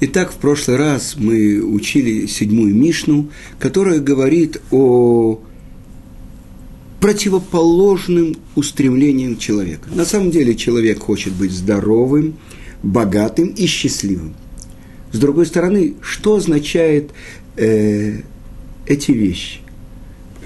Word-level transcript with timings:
Итак, 0.00 0.30
в 0.30 0.36
прошлый 0.36 0.76
раз 0.76 1.16
мы 1.16 1.60
учили 1.60 2.26
седьмую 2.26 2.72
Мишну, 2.72 3.30
которая 3.58 3.98
говорит 3.98 4.60
о 4.70 5.40
противоположным 7.00 8.36
устремлениям 8.54 9.36
человека. 9.36 9.88
На 9.92 10.04
самом 10.04 10.30
деле 10.30 10.54
человек 10.54 11.00
хочет 11.00 11.32
быть 11.32 11.50
здоровым, 11.50 12.36
богатым 12.84 13.48
и 13.48 13.66
счастливым. 13.66 14.34
С 15.10 15.18
другой 15.18 15.46
стороны, 15.46 15.94
что 16.00 16.36
означает 16.36 17.10
э, 17.56 18.20
эти 18.86 19.10
вещи? 19.10 19.60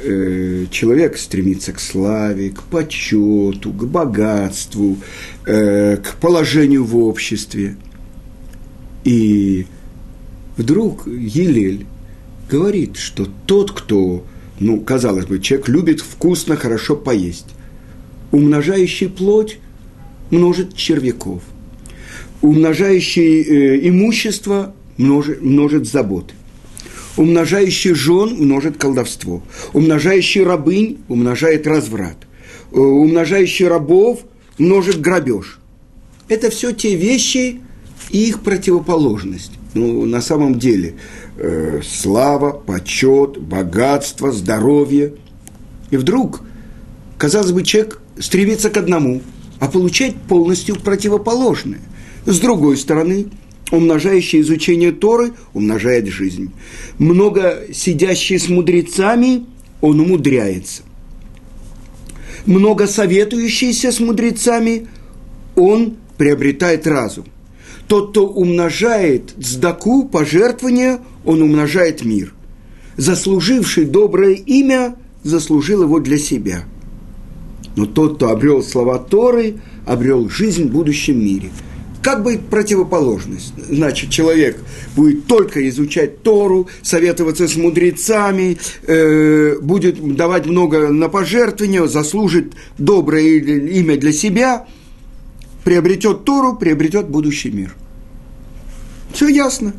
Э, 0.03 0.65
человек 0.71 1.19
стремится 1.19 1.75
к 1.75 1.81
славе, 1.81 2.51
к 2.51 2.63
почету, 2.63 3.71
к 3.71 3.85
богатству, 3.85 4.97
э, 5.45 5.99
к 5.99 6.15
положению 6.23 6.85
в 6.85 6.97
обществе– 6.97 7.77
и 9.05 9.67
вдруг 10.57 11.07
Елель 11.07 11.87
говорит, 12.49 12.97
что 12.97 13.27
тот, 13.47 13.73
кто, 13.73 14.25
ну, 14.61 14.81
казалось 14.81 15.27
бы, 15.27 15.41
человек 15.41 15.69
любит 15.69 16.01
вкусно, 16.01 16.57
хорошо 16.57 16.97
поесть, 16.97 17.47
умножающий 18.31 19.09
плоть 19.09 19.59
множит 20.31 20.75
червяков, 20.77 21.43
умножающий 22.41 23.43
э, 23.43 23.89
имущество 23.89 24.75
множит, 24.97 25.43
множит 25.43 25.87
заботы, 25.87 26.35
умножающий 27.17 27.95
жен 27.95 28.35
множит 28.35 28.77
колдовство, 28.77 29.43
умножающий 29.73 30.43
рабынь 30.43 30.99
умножает 31.09 31.67
разврат, 31.67 32.17
э, 32.71 32.77
умножающий 32.77 33.67
рабов 33.67 34.21
множит 34.59 35.01
грабеж. 35.01 35.59
Это 36.29 36.51
все 36.51 36.73
те 36.73 36.95
вещи, 36.95 37.61
и 38.11 38.27
их 38.29 38.41
противоположность. 38.41 39.53
Ну, 39.75 40.05
на 40.05 40.21
самом 40.21 40.59
деле, 40.59 40.95
э, 41.37 41.81
слава, 41.83 42.53
почет, 42.53 43.39
богатство, 43.39 44.33
здоровье. 44.33 45.15
И 45.91 45.97
вдруг, 45.97 46.43
казалось 47.19 47.53
бы, 47.53 47.63
человек 47.63 48.01
стремится 48.19 48.71
к 48.71 48.77
одному, 48.77 49.23
а 49.61 49.69
получать 49.69 50.15
полностью 50.17 50.77
противоположное. 50.77 51.81
С 52.27 52.39
другой 52.39 52.77
стороны, 52.77 53.27
умножающий 53.71 54.41
изучение 54.41 54.93
Торы 54.93 55.33
умножает 55.55 56.07
жизнь. 56.07 56.53
Много 56.99 57.63
сидящий 57.73 58.39
с 58.39 58.49
мудрецами, 58.49 59.47
он 59.81 60.01
умудряется. 60.01 60.83
Много 62.45 62.87
советующийся 62.87 63.93
с 63.93 64.01
мудрецами, 64.01 64.89
он 65.55 65.97
приобретает 66.19 66.87
разум. 66.87 67.27
Тот, 67.89 68.11
кто 68.11 68.27
умножает 68.27 69.35
сдаку, 69.39 70.09
пожертвование, 70.09 71.01
он 71.25 71.43
умножает 71.43 72.05
мир. 72.05 72.35
Заслуживший 72.97 73.85
доброе 73.85 74.35
имя, 74.35 74.97
заслужил 75.23 75.83
его 75.83 76.01
для 76.01 76.19
себя. 76.19 76.65
Но 77.77 77.87
тот, 77.87 78.17
кто 78.17 78.31
обрел 78.31 78.63
слова 78.63 78.99
Торы, 78.99 79.57
обрел 79.87 80.29
жизнь 80.29 80.65
в 80.65 80.73
будущем 80.73 81.25
мире. 81.25 81.51
Как 82.03 82.25
бы 82.25 82.39
противоположность? 82.39 83.55
Значит, 83.71 84.11
человек 84.11 84.59
будет 84.97 85.27
только 85.27 85.67
изучать 85.69 86.23
Тору, 86.23 86.69
советоваться 86.83 87.47
с 87.47 87.55
мудрецами, 87.55 88.59
э, 88.87 89.59
будет 89.61 90.17
давать 90.17 90.47
много 90.47 90.89
на 90.89 91.09
пожертвования, 91.09 91.87
заслужит 91.87 92.55
доброе 92.77 93.39
имя 93.39 93.97
для 93.97 94.13
себя, 94.13 94.67
приобретет 95.65 96.25
Тору, 96.25 96.57
приобретет 96.57 97.09
будущий 97.09 97.51
мир. 97.51 97.75
Все 99.13 99.29
ясно. 99.29 99.73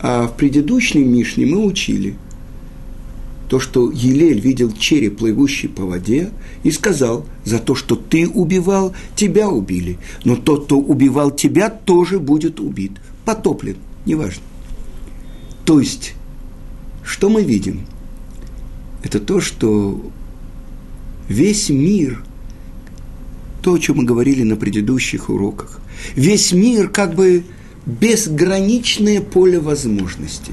А 0.00 0.26
в 0.26 0.36
предыдущей 0.36 1.04
Мишне 1.04 1.46
мы 1.46 1.64
учили 1.64 2.16
то, 3.48 3.60
что 3.60 3.90
Елель 3.90 4.40
видел 4.40 4.72
череп, 4.72 5.18
плывущий 5.18 5.68
по 5.68 5.84
воде, 5.84 6.30
и 6.64 6.70
сказал, 6.70 7.24
за 7.44 7.58
то, 7.58 7.74
что 7.74 7.94
ты 7.94 8.28
убивал, 8.28 8.94
тебя 9.14 9.48
убили. 9.48 9.98
Но 10.24 10.36
тот, 10.36 10.66
кто 10.66 10.78
убивал 10.78 11.30
тебя, 11.30 11.70
тоже 11.70 12.18
будет 12.18 12.60
убит. 12.60 12.92
Потоплен, 13.24 13.76
неважно. 14.04 14.42
То 15.64 15.80
есть, 15.80 16.14
что 17.04 17.28
мы 17.28 17.42
видим? 17.42 17.86
Это 19.02 19.20
то, 19.20 19.40
что 19.40 20.00
весь 21.28 21.70
мир, 21.70 22.24
то, 23.66 23.74
о 23.74 23.78
чем 23.80 23.96
мы 23.96 24.04
говорили 24.04 24.44
на 24.44 24.54
предыдущих 24.54 25.28
уроках, 25.28 25.80
Весь 26.14 26.52
мир 26.52 26.88
как 26.88 27.16
бы 27.16 27.42
безграничное 27.84 29.20
поле 29.20 29.58
возможностей. 29.58 30.52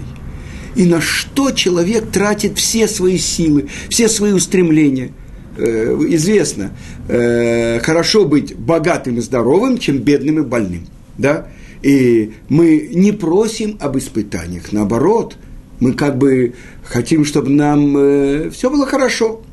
И 0.76 0.86
на 0.86 1.00
что 1.00 1.52
человек 1.52 2.10
тратит 2.10 2.58
все 2.58 2.88
свои 2.88 3.20
силы, 3.20 3.68
все 3.90 4.10
свои 4.10 4.32
устремления. 4.32 5.12
Э, 5.58 5.96
известно, 6.10 6.72
э, 7.08 7.80
хорошо 7.82 8.26
быть 8.26 8.56
богатым 8.56 9.20
и 9.20 9.22
здоровым, 9.22 9.78
чем 9.78 10.00
бедным 10.00 10.40
и 10.40 10.42
больным. 10.42 10.88
Да? 11.16 11.50
И 11.84 12.34
мы 12.50 12.90
не 12.96 13.12
просим 13.12 13.78
об 13.80 13.96
испытаниях, 13.96 14.72
наоборот, 14.72 15.38
мы 15.80 15.94
как 15.94 16.18
бы 16.18 16.56
хотим, 16.84 17.26
чтобы 17.26 17.52
нам 17.52 17.96
э, 17.96 18.50
все 18.50 18.72
было 18.72 18.88
хорошо, 18.88 19.44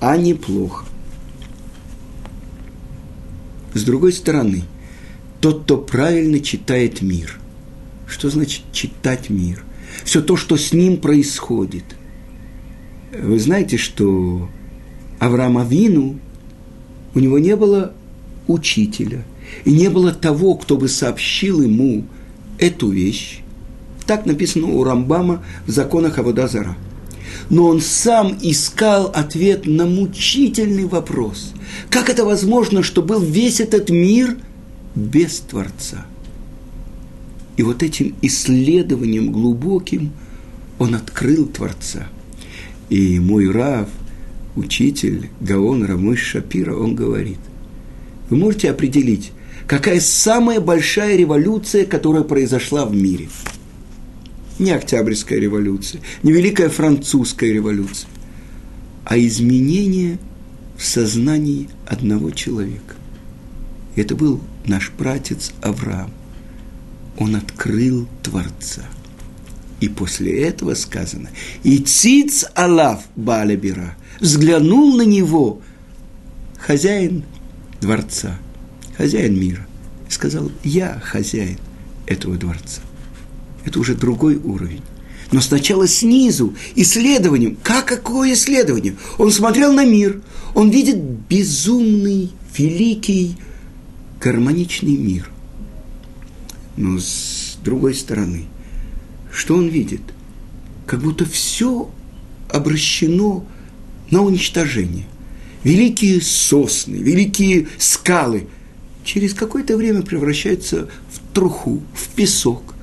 а 0.00 0.16
не 0.16 0.34
плохо. 0.34 0.87
С 3.74 3.82
другой 3.82 4.12
стороны– 4.12 4.64
тот, 5.40 5.64
кто 5.64 5.76
правильно 5.76 6.40
читает 6.40 7.00
мир. 7.02 7.38
Что 8.06 8.28
значит 8.30 8.62
читать 8.72 9.30
мир? 9.30 9.62
Все 10.04 10.20
то, 10.20 10.36
что 10.36 10.56
с 10.56 10.72
ним 10.72 10.98
происходит. 10.98 11.84
Вы 13.16 13.38
знаете, 13.38 13.76
что 13.76 14.48
Авраам 15.18 15.58
Авину, 15.58 16.18
у 17.14 17.20
него 17.20 17.38
не 17.38 17.56
было 17.56 17.92
учителя, 18.46 19.24
и 19.64 19.72
не 19.72 19.88
было 19.88 20.12
того, 20.12 20.56
кто 20.56 20.76
бы 20.76 20.88
сообщил 20.88 21.62
ему 21.62 22.04
эту 22.58 22.90
вещь. 22.90 23.40
Так 24.06 24.26
написано 24.26 24.68
у 24.68 24.82
Рамбама 24.84 25.44
в 25.66 25.70
законах 25.70 26.18
Аводазара. 26.18 26.76
Но 27.50 27.66
он 27.66 27.80
сам 27.80 28.36
искал 28.40 29.06
ответ 29.14 29.66
на 29.66 29.86
мучительный 29.86 30.86
вопрос. 30.86 31.52
Как 31.90 32.10
это 32.10 32.24
возможно, 32.24 32.82
что 32.82 33.02
был 33.02 33.20
весь 33.20 33.60
этот 33.60 33.90
мир– 33.90 34.36
без 34.98 35.38
Творца. 35.40 36.06
И 37.56 37.62
вот 37.62 37.82
этим 37.82 38.14
исследованием 38.22 39.32
глубоким 39.32 40.12
он 40.78 40.94
открыл 40.94 41.46
Творца. 41.46 42.08
И 42.88 43.18
мой 43.18 43.50
Рав, 43.50 43.88
учитель 44.56 45.30
Гаон 45.40 45.84
Рамыш 45.84 46.20
Шапира, 46.20 46.76
он 46.76 46.94
говорит, 46.94 47.38
вы 48.30 48.36
можете 48.36 48.70
определить, 48.70 49.32
какая 49.66 50.00
самая 50.00 50.60
большая 50.60 51.16
революция, 51.16 51.84
которая 51.84 52.22
произошла 52.22 52.84
в 52.84 52.94
мире. 52.94 53.28
Не 54.58 54.72
Октябрьская 54.72 55.38
революция, 55.38 56.00
не 56.22 56.32
Великая 56.32 56.68
Французская 56.68 57.52
революция, 57.52 58.08
а 59.04 59.18
изменение 59.18 60.18
в 60.76 60.84
сознании 60.84 61.68
одного 61.86 62.30
человека. 62.30 62.94
Это 63.96 64.14
был 64.14 64.40
наш 64.66 64.90
пратец 64.90 65.52
Авраам. 65.62 66.10
Он 67.18 67.36
открыл 67.36 68.08
Творца. 68.22 68.82
И 69.80 69.88
после 69.88 70.42
этого 70.42 70.74
сказано, 70.74 71.30
и 71.62 71.78
циц 71.78 72.44
Аллах 72.54 73.00
Балабира 73.14 73.96
взглянул 74.18 74.96
на 74.96 75.02
него 75.02 75.62
хозяин 76.58 77.22
дворца, 77.80 78.36
хозяин 78.96 79.38
мира, 79.38 79.66
и 80.08 80.12
сказал, 80.12 80.50
я 80.64 81.00
хозяин 81.04 81.58
этого 82.06 82.36
дворца. 82.36 82.82
Это 83.64 83.80
уже 83.80 83.94
другой 83.94 84.36
уровень. 84.36 84.82
Но 85.30 85.40
сначала 85.40 85.86
снизу, 85.86 86.54
исследованием. 86.74 87.56
Как 87.62 87.86
какое 87.86 88.32
исследование? 88.32 88.96
Он 89.18 89.30
смотрел 89.30 89.72
на 89.72 89.84
мир, 89.84 90.22
он 90.54 90.70
видит 90.70 90.98
безумный, 91.28 92.30
великий 92.56 93.36
гармоничный 94.20 94.96
мир. 94.96 95.30
Но 96.76 96.98
с 96.98 97.58
другой 97.62 97.94
стороны, 97.94 98.46
что 99.32 99.56
он 99.56 99.68
видит? 99.68 100.00
Как 100.86 101.00
будто 101.00 101.26
все 101.26 101.90
обращено 102.48 103.44
на 104.10 104.22
уничтожение. 104.22 105.04
Великие 105.64 106.22
сосны, 106.22 106.96
великие 106.96 107.68
скалы 107.78 108.46
через 109.04 109.34
какое-то 109.34 109.76
время 109.76 110.02
превращаются 110.02 110.88
в 111.12 111.34
труху, 111.34 111.82
в 111.94 112.08
песок. 112.14 112.74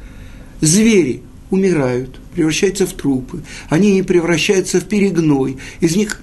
Звери 0.62 1.22
умирают, 1.50 2.20
превращаются 2.34 2.86
в 2.86 2.94
трупы, 2.94 3.44
они 3.70 4.02
превращаются 4.02 4.80
в 4.80 4.86
перегной. 4.86 5.58
Из 5.80 5.96
них, 5.96 6.22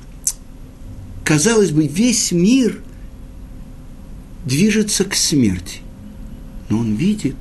казалось 1.25 1.71
бы, 1.71 1.87
весь 1.87 2.33
мир– 2.33 2.81
движется 4.45 5.05
к 5.05 5.15
смерти. 5.15 5.81
Но 6.69 6.79
он 6.79 6.95
видит, 6.95 7.37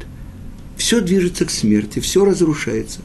все 0.78 1.02
движется 1.02 1.46
к 1.46 1.52
смерти, 1.52 2.00
все 2.00 2.26
разрушается. 2.26 3.02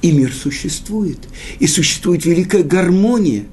И 0.00 0.10
мир 0.10 0.32
существует. 0.32 1.18
И 1.58 1.66
существует 1.66 2.24
великая 2.24 2.64
гармония. 2.64 3.44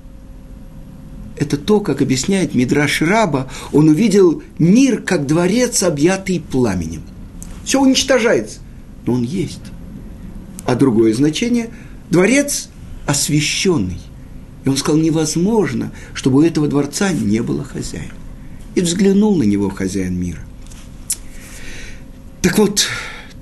Это 1.37 1.57
то, 1.57 1.79
как 1.79 2.01
объясняет 2.01 2.53
Мидраш 2.53 3.01
Раба, 3.01 3.49
он 3.71 3.89
увидел 3.89 4.43
мир 4.57 5.01
как 5.01 5.25
дворец, 5.25 5.83
объятый 5.83 6.41
пламенем. 6.41 7.03
Все 7.63 7.79
уничтожается, 7.79 8.59
но 9.05 9.13
он 9.13 9.23
есть. 9.23 9.61
А 10.65 10.75
другое 10.75 11.13
значение– 11.13 11.69
дворец 12.09 12.69
освященный. 13.05 13.99
И 14.65 14.69
он 14.69 14.77
сказал, 14.77 15.01
невозможно, 15.01 15.91
чтобы 16.13 16.39
у 16.39 16.41
этого 16.43 16.67
дворца 16.67 17.11
не 17.11 17.41
было 17.41 17.63
хозяина. 17.63 18.13
И 18.75 18.81
взглянул 18.81 19.35
на 19.35 19.43
него 19.43 19.69
хозяин 19.69 20.19
мира. 20.19 20.41
Так 22.41 22.57
вот, 22.57 22.87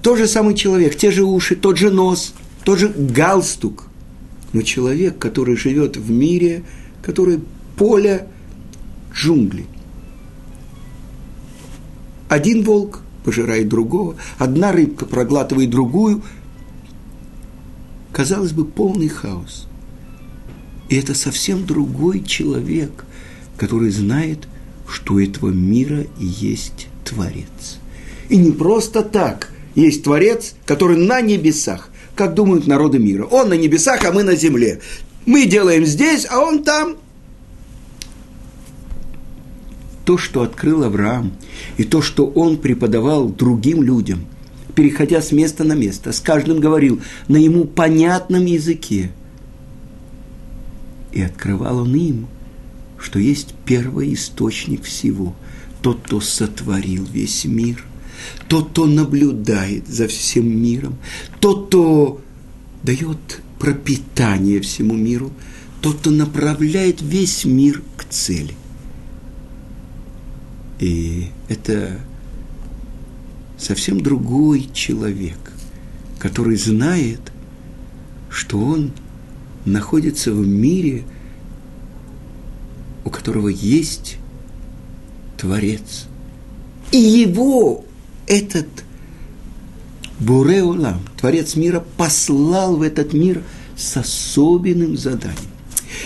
тот 0.02 0.18
же 0.18 0.28
самый 0.28 0.56
человек, 0.56 0.96
те 0.96 1.12
же 1.12 1.24
уши, 1.24 1.56
тот 1.56 1.78
же 1.78 1.92
нос, 1.92 2.34
тот 2.64 2.80
же 2.80 2.90
галстук. 2.90 3.88
Но 4.54 4.62
человек, 4.62 5.18
который 5.18 5.58
живет 5.58 5.98
в 5.98 6.10
мире, 6.10 6.64
который 7.02 7.42
поле 7.76 8.28
джунглей. 9.14 9.68
Один 12.30 12.64
волк 12.64 13.02
пожирает 13.28 13.68
другого, 13.68 14.16
одна 14.38 14.72
рыбка 14.72 15.06
проглатывает 15.06 15.70
другую. 15.70 16.24
Казалось 18.14 18.54
бы, 18.54 18.64
полный 18.64 19.10
хаос. 19.10 19.68
И 20.88 20.96
это 20.96 21.14
совсем 21.14 21.66
другой 21.66 22.24
человек, 22.24 23.04
который 23.58 23.90
знает, 23.90 24.48
что 24.90 25.16
у 25.16 25.20
этого 25.20 25.50
мира 25.50 26.06
есть 26.18 26.88
Творец. 27.04 27.80
И 28.30 28.38
не 28.38 28.52
просто 28.52 29.04
так 29.04 29.52
есть 29.76 30.06
Творец, 30.06 30.56
который 30.66 30.96
на 30.96 31.20
небесах, 31.20 31.90
как 32.16 32.34
думают 32.34 32.66
народы 32.66 32.98
мира. 32.98 33.26
Он 33.26 33.50
на 33.50 33.56
небесах, 33.56 34.06
а 34.06 34.14
мы 34.14 34.24
на 34.24 34.38
земле. 34.38 34.80
Мы 35.26 35.48
делаем 35.48 35.86
здесь, 35.86 36.26
а 36.30 36.40
он 36.40 36.64
там. 36.64 36.96
То, 40.08 40.18
что 40.18 40.42
открыл 40.42 40.86
Авраам, 40.86 41.34
и 41.76 41.84
то, 41.84 42.02
что 42.02 42.28
он 42.28 42.56
преподавал 42.56 43.28
другим 43.28 43.84
людям, 43.84 44.26
переходя 44.74 45.22
с 45.22 45.34
места 45.34 45.66
на 45.66 45.74
место, 45.74 46.14
с 46.14 46.22
каждым 46.22 46.62
говорил 46.62 47.02
на 47.28 47.36
ему 47.36 47.66
понятном 47.66 48.46
языке. 48.46 49.12
И 51.12 51.22
открывал 51.22 51.80
он 51.80 51.94
им, 51.94 52.28
что 52.98 53.20
есть 53.20 53.54
первый 53.66 54.14
источник 54.14 54.84
всего, 54.84 55.36
тот, 55.82 56.04
кто 56.04 56.22
сотворил 56.22 57.04
весь 57.04 57.44
мир– 57.44 57.84
тот, 58.48 58.70
кто 58.70 58.86
наблюдает 58.86 59.88
за 59.88 60.08
всем 60.08 60.50
миром, 60.50 60.98
тот, 61.42 61.68
кто 61.68 62.22
дает 62.82 63.42
пропитание 63.60 64.62
всему 64.62 64.96
миру, 64.96 65.32
тот, 65.82 65.98
кто 65.98 66.12
направляет 66.12 67.02
весь 67.02 67.46
мир 67.46 67.84
к 67.98 68.06
цели. 68.06 68.56
И 70.80 71.28
это 71.50 72.00
совсем 73.58 74.02
другой 74.02 74.70
человек, 74.74 75.38
который 76.20 76.58
знает, 76.58 77.20
что 78.30 78.60
он 78.60 78.92
находится 79.66 80.32
в 80.32 80.46
мире, 80.46 81.04
у 83.06 83.10
которого 83.10 83.48
есть 83.48 84.18
Творец. 85.38 86.06
И 86.92 86.98
его 86.98 87.86
этот 88.28 88.68
Буреулам, 90.20 91.02
Творец 91.20 91.56
мира, 91.56 91.84
послал 91.98 92.78
в 92.78 92.82
этот 92.82 93.14
мир 93.14 93.44
с 93.76 93.98
особенным 93.98 94.98
заданием. 94.98 95.38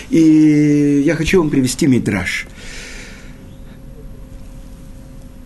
И 0.09 1.03
я 1.05 1.15
хочу 1.15 1.39
вам 1.39 1.49
привести 1.49 1.87
мидраж. 1.87 2.47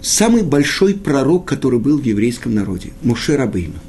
Самый 0.06 0.44
большой 0.44 0.94
пророк, 0.94 1.46
который 1.46 1.80
был 1.80 2.00
в 2.00 2.04
еврейском 2.04 2.54
народе, 2.54 2.92
Муше 3.02 3.36
Рабейну, 3.36 3.80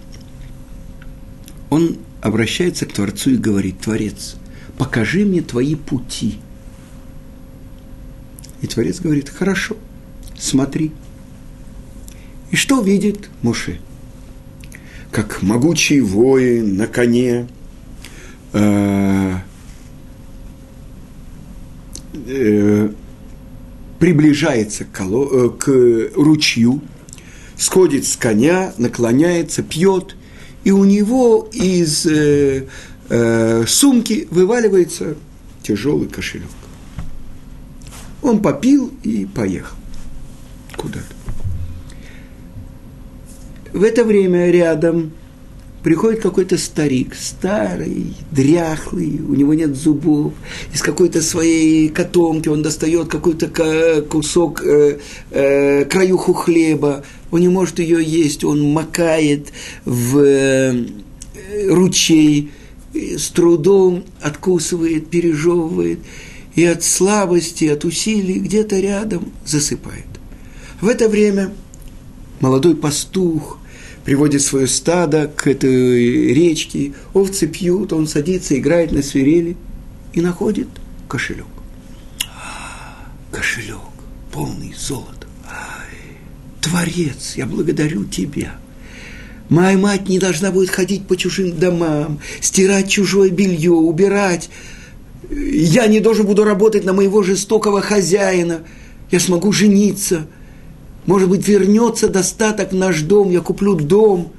он 1.69 1.99
обращается 2.23 2.87
к 2.87 2.93
Творцу 2.93 3.31
и 3.31 3.37
говорит, 3.37 3.81
Творец, 3.81 4.37
покажи 4.79 5.25
мне 5.25 5.43
твои 5.43 5.75
пути. 5.75 6.39
И 8.63 8.67
Творец 8.67 9.01
говорит, 9.01 9.29
хорошо, 9.29 9.77
смотри– 10.39 10.93
и 12.51 12.57
что 12.57 12.81
видит 12.81 13.29
Муше? 13.43 13.81
Как 15.11 15.43
могучий 15.43 16.01
воин 16.01 16.77
на 16.77 16.87
коне 16.87 17.49
э, 18.53 19.35
э, 22.27 22.91
приближается 23.99 24.85
к, 24.85 24.93
коло, 24.93 25.29
э, 25.31 25.51
к 25.51 26.17
ручью, 26.17 26.81
сходит 27.57 28.07
с 28.07 28.17
коня, 28.17 28.73
наклоняется, 28.79 29.63
пьет, 29.63 30.17
и 30.65 30.71
у 30.71 30.85
него 30.85 31.49
из 31.53 32.07
э, 32.07 32.67
э, 33.09 33.65
сумки 33.67 34.29
вываливается 34.31 35.17
тяжелый 35.63 36.09
кошелек. 36.09 36.49
Он 38.23 38.41
попил 38.41 38.93
и 39.03 39.27
поехал 39.27 39.77
куда-то. 40.77 41.05
В 43.73 43.83
это 43.83 44.05
время 44.05 44.51
рядом 44.51 45.13
приходит 45.87 46.21
какой-то 46.21 46.59
старик, 46.59 47.15
старый, 47.15 48.13
дряхлый, 48.33 49.21
у 49.21 49.37
него 49.37 49.55
нет 49.55 49.77
зубов, 49.77 50.33
из 50.75 50.83
какой-то 50.83 51.23
своей 51.23 51.91
котомки 51.91 52.49
он 52.49 52.61
достает 52.61 53.07
какой-то 53.07 54.03
кусок, 54.11 54.65
э, 54.65 54.99
э, 55.31 55.85
краюху 55.85 56.33
хлеба, 56.33 57.05
он 57.31 57.41
не 57.41 57.49
может 57.49 57.79
ее 57.79 58.03
есть, 58.03 58.43
он 58.43 58.63
макает 58.73 59.53
в 59.85 60.19
э, 60.19 60.87
ручей, 61.69 62.51
с 62.93 63.29
трудом 63.29 64.03
откусывает, 64.21 65.09
пережевывает, 65.09 66.01
и 66.57 66.65
от 66.65 66.83
слабости, 66.83 67.67
от 67.67 67.85
усилий 67.85 68.41
где-то 68.41 68.81
рядом 68.81 69.31
засыпает. 69.45 70.07
В 70.81 70.89
это 70.89 71.09
время 71.09 71.53
молодой 72.41 72.75
пастух 72.75 73.61
приводит 74.07 74.41
свое 74.41 74.69
стадо 74.69 75.27
к 75.27 75.49
этой 75.49 76.33
речке, 76.33 76.93
овцы 77.13 77.49
пьют, 77.49 77.93
он 77.93 78.07
садится, 78.07 78.57
играет 78.57 78.93
на 78.93 79.03
свирели 79.03 79.57
и 80.13 80.21
находит 80.21 80.69
кошелек. 81.09 81.47
Кошелек, 83.33 83.81
полный 84.33 84.73
золота. 84.79 85.27
Творец, 86.61 87.35
я 87.35 87.47
благодарю 87.47 88.05
тебя. 88.05 88.55
Моя 89.49 89.77
мать 89.77 90.09
не 90.09 90.21
должна 90.21 90.53
будет 90.53 90.71
ходить 90.71 91.09
по 91.09 91.17
чужим 91.17 91.59
домам, 91.59 92.21
стирать 92.41 92.89
чужое 92.89 93.31
белье, 93.31 93.73
убирать. 93.73 94.51
Я 95.31 95.89
не 95.89 95.99
должен 95.99 96.27
буду 96.27 96.45
работать 96.45 96.85
на 96.85 96.93
моего 96.93 97.25
жестокого 97.25 97.81
хозяина. 97.81 98.63
Я 99.11 99.19
смогу 99.19 99.51
жениться– 99.51 100.29
может 101.07 101.29
быть, 101.29 101.47
вернется 101.47 102.09
достаток 102.09 102.73
в 102.73 102.75
наш 102.75 103.03
дом, 103.03 103.31
я 103.31 103.41
куплю 103.41 103.75
дом, 103.75 104.33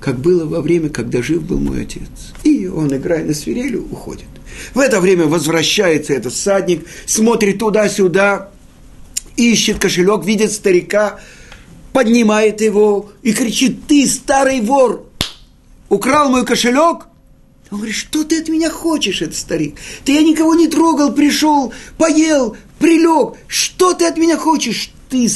как 0.00 0.18
было 0.18 0.46
во 0.46 0.60
время, 0.60 0.88
когда 0.88 1.22
жив 1.22 1.42
был 1.42 1.58
мой 1.58 1.82
отец. 1.82 2.32
И 2.44 2.66
он, 2.68 2.94
играя 2.96 3.24
на 3.24 3.34
свирели, 3.34 3.76
уходит. 3.76 4.28
В 4.74 4.78
это 4.78 5.00
время 5.00 5.26
возвращается 5.26 6.12
этот 6.12 6.34
садник, 6.34 6.86
смотрит 7.06 7.58
туда-сюда, 7.58 8.50
ищет 9.36 9.78
кошелек, 9.78 10.24
видит 10.24 10.52
старика, 10.52 11.18
поднимает 11.92 12.60
его 12.60 13.10
и 13.22 13.32
кричит, 13.32 13.86
ты 13.86 14.06
старый 14.06 14.60
вор, 14.60 15.06
украл 15.88 16.30
мой 16.30 16.46
кошелек? 16.46 17.06
Он 17.70 17.78
говорит, 17.78 17.96
что 17.96 18.22
ты 18.22 18.40
от 18.40 18.48
меня 18.48 18.70
хочешь, 18.70 19.22
этот 19.22 19.36
старик? 19.36 19.76
Ты 20.04 20.12
я 20.12 20.22
никого 20.22 20.54
не 20.54 20.68
трогал, 20.68 21.12
пришел, 21.12 21.72
поел, 21.98 22.56
прилег. 22.78 23.34
Что 23.48 23.92
ты 23.92 24.06
от 24.06 24.16
меня 24.16 24.36
хочешь? 24.36 24.92
Ты 25.10 25.28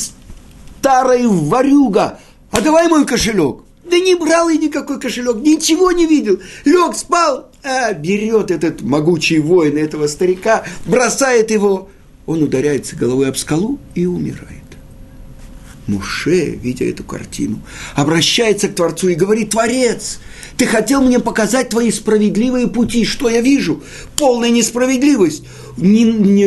старая 0.80 1.28
ворюга, 1.28 2.18
а 2.50 2.60
давай 2.62 2.88
мой 2.88 3.04
кошелек. 3.04 3.58
Да 3.84 3.98
не 3.98 4.14
брал 4.14 4.48
я 4.48 4.56
никакой 4.56 4.98
кошелек, 4.98 5.36
ничего 5.36 5.92
не 5.92 6.06
видел. 6.06 6.40
Лег, 6.64 6.96
спал, 6.96 7.50
а 7.62 7.92
берет 7.92 8.50
этот 8.50 8.80
могучий 8.80 9.40
воин 9.40 9.76
этого 9.76 10.06
старика, 10.06 10.64
бросает 10.86 11.50
его. 11.50 11.90
Он 12.26 12.42
ударяется 12.42 12.96
головой 12.96 13.28
об 13.28 13.36
скалу 13.36 13.78
и 13.94 14.06
умирает. 14.06 14.59
Муше, 15.90 16.58
видя 16.62 16.84
эту 16.84 17.02
картину, 17.02 17.60
обращается 17.96 18.68
к 18.68 18.74
Творцу 18.74 19.08
и 19.08 19.14
говорит, 19.14 19.50
Творец, 19.50 20.20
ты 20.56 20.66
хотел 20.66 21.02
мне 21.02 21.18
показать 21.18 21.70
твои 21.70 21.90
справедливые 21.90 22.68
пути. 22.68 23.04
Что 23.04 23.28
я 23.28 23.40
вижу? 23.40 23.82
Полная 24.16 24.50
несправедливость. 24.50 25.42
Ни, 25.76 26.02
ни, 26.02 26.44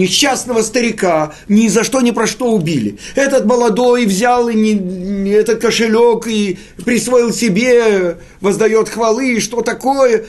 несчастного 0.00 0.62
старика 0.62 1.34
ни 1.48 1.68
за 1.68 1.84
что, 1.84 2.00
ни 2.00 2.12
про 2.12 2.26
что 2.26 2.52
убили. 2.52 2.98
Этот 3.14 3.44
молодой 3.44 4.06
взял 4.06 4.48
и 4.48 4.54
не, 4.54 5.30
этот 5.30 5.60
кошелек 5.60 6.26
и 6.26 6.58
присвоил 6.84 7.32
себе, 7.32 8.18
воздает 8.40 8.88
хвалы, 8.88 9.34
и 9.34 9.40
что 9.40 9.60
такое. 9.60 10.26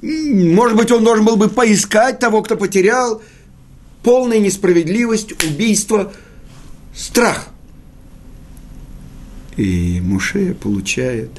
Может 0.00 0.76
быть, 0.76 0.90
он 0.90 1.04
должен 1.04 1.26
был 1.26 1.36
бы 1.36 1.48
поискать 1.48 2.18
того, 2.18 2.42
кто 2.42 2.56
потерял. 2.56 3.20
Полная 4.02 4.38
несправедливость, 4.38 5.32
убийство, 5.44 6.12
страх– 6.94 7.48
и 9.60 10.00
Муше 10.00 10.54
получает 10.54 11.30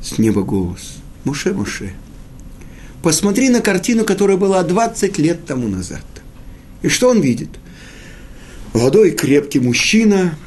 с 0.00 0.18
неба 0.18 0.42
голос. 0.42 0.98
Муше, 1.24 1.52
Муше, 1.52 1.92
посмотри 3.02 3.48
на 3.48 3.60
картину, 3.60 4.04
которая 4.04 4.36
была 4.36 4.62
20 4.62 5.18
лет 5.18 5.44
тому 5.44 5.68
назад. 5.68 6.04
И 6.82 6.88
что 6.88 7.10
он 7.10 7.20
видит? 7.20 7.48
Молодой 8.72 9.10
крепкий 9.10 9.58
мужчина 9.58 10.38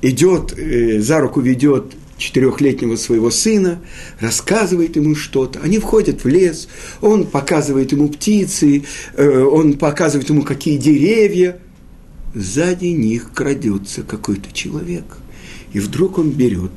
идет, 0.00 0.52
э, 0.58 1.00
за 1.00 1.20
руку 1.20 1.40
ведет 1.40 1.92
четырехлетнего 2.16 2.96
своего 2.96 3.30
сына, 3.30 3.80
рассказывает 4.18 4.96
ему 4.96 5.14
что-то. 5.14 5.60
Они 5.60 5.78
входят 5.78 6.24
в 6.24 6.28
лес, 6.28 6.68
он 7.00 7.26
показывает 7.26 7.92
ему 7.92 8.08
птицы, 8.08 8.84
э, 9.14 9.42
он 9.42 9.74
показывает 9.74 10.28
ему, 10.28 10.42
какие 10.42 10.76
деревья. 10.76 11.58
Сзади 12.34 12.86
них 12.86 13.32
крадется 13.32 14.02
какой-то 14.02 14.52
человек– 14.52 15.04
и 15.72 15.80
вдруг 15.80 16.18
он 16.18 16.30
берет 16.30 16.72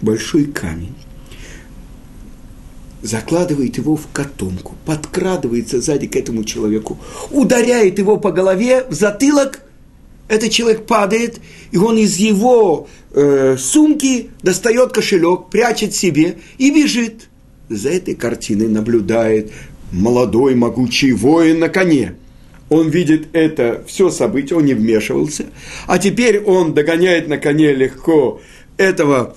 большой 0.00 0.44
камень, 0.44 0.94
закладывает 3.02 3.76
его 3.78 3.96
в 3.96 4.06
котомку, 4.12 4.74
подкрадывается 4.84 5.80
сзади 5.80 6.06
к 6.06 6.16
этому 6.16 6.44
человеку, 6.44 6.98
ударяет 7.30 7.98
его 7.98 8.16
по 8.16 8.30
голове 8.30 8.84
в 8.88 8.94
затылок, 8.94 9.62
этот 10.28 10.50
человек 10.50 10.86
падает, 10.86 11.40
и 11.72 11.76
он 11.76 11.98
из 11.98 12.16
его 12.16 12.88
э, 13.12 13.56
сумки 13.58 14.30
достает 14.42 14.92
кошелек, 14.92 15.48
прячет 15.50 15.94
себе 15.94 16.38
и 16.56 16.70
бежит. 16.70 17.28
За 17.68 17.88
этой 17.88 18.14
картиной 18.14 18.68
наблюдает 18.68 19.52
молодой 19.90 20.54
могучий 20.54 21.12
воин 21.12 21.58
на 21.58 21.68
коне– 21.68 22.14
он 22.70 22.88
видит 22.88 23.28
это 23.34 23.84
все 23.86 24.10
событие, 24.10 24.56
он 24.56 24.64
не 24.64 24.74
вмешивался, 24.74 25.46
а 25.86 25.98
теперь 25.98 26.40
он 26.40 26.72
догоняет 26.72 27.28
на 27.28 27.36
коне 27.36 27.74
легко 27.74 28.40
этого 28.78 29.36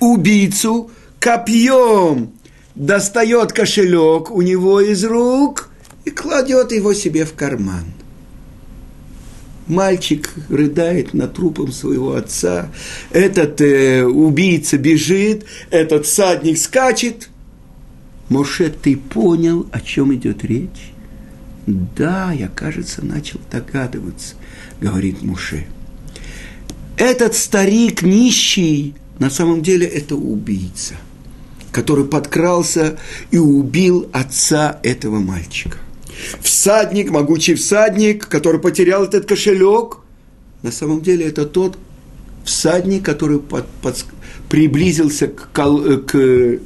убийцу, 0.00 0.90
копьем 1.18 2.32
достает 2.74 3.52
кошелек 3.52 4.30
у 4.30 4.42
него 4.42 4.80
из 4.80 5.04
рук 5.04 5.70
и 6.04 6.10
кладет 6.10 6.72
его 6.72 6.92
себе 6.92 7.24
в 7.24 7.34
карман. 7.34 7.84
Мальчик 9.68 10.28
рыдает 10.48 11.14
над 11.14 11.34
трупом 11.34 11.70
своего 11.70 12.16
отца, 12.16 12.72
этот 13.12 13.60
э, 13.60 14.04
убийца 14.04 14.76
бежит, 14.78 15.44
этот 15.70 16.08
садник 16.08 16.58
скачет. 16.58 17.28
Моше, 18.28 18.70
ты 18.70 18.96
понял, 18.96 19.68
о 19.70 19.80
чем 19.80 20.12
идет 20.12 20.44
речь? 20.44 20.92
Да, 21.66 22.32
я, 22.32 22.48
кажется, 22.48 23.04
начал 23.04 23.40
догадываться, 23.50 24.34
говорит 24.80 25.22
Муше. 25.22 25.66
Этот 26.96 27.34
старик 27.34 28.02
нищий, 28.02 28.94
на 29.18 29.30
самом 29.30 29.62
деле 29.62 29.86
это 29.86 30.16
убийца, 30.16 30.94
который 31.72 32.04
подкрался 32.04 32.98
и 33.30 33.38
убил 33.38 34.08
отца 34.12 34.78
этого 34.82 35.18
мальчика. 35.18 35.78
Всадник, 36.40 37.10
могучий 37.10 37.54
всадник, 37.54 38.26
который 38.26 38.60
потерял 38.60 39.04
этот 39.04 39.26
кошелек, 39.26 39.98
на 40.62 40.70
самом 40.70 41.00
деле 41.00 41.26
это 41.26 41.46
тот 41.46 41.78
всадник, 42.44 43.04
который 43.04 43.38
под, 43.38 43.66
под, 43.82 44.04
приблизился 44.48 45.28
к, 45.28 45.50
к 45.52 46.14
э, 46.14 46.58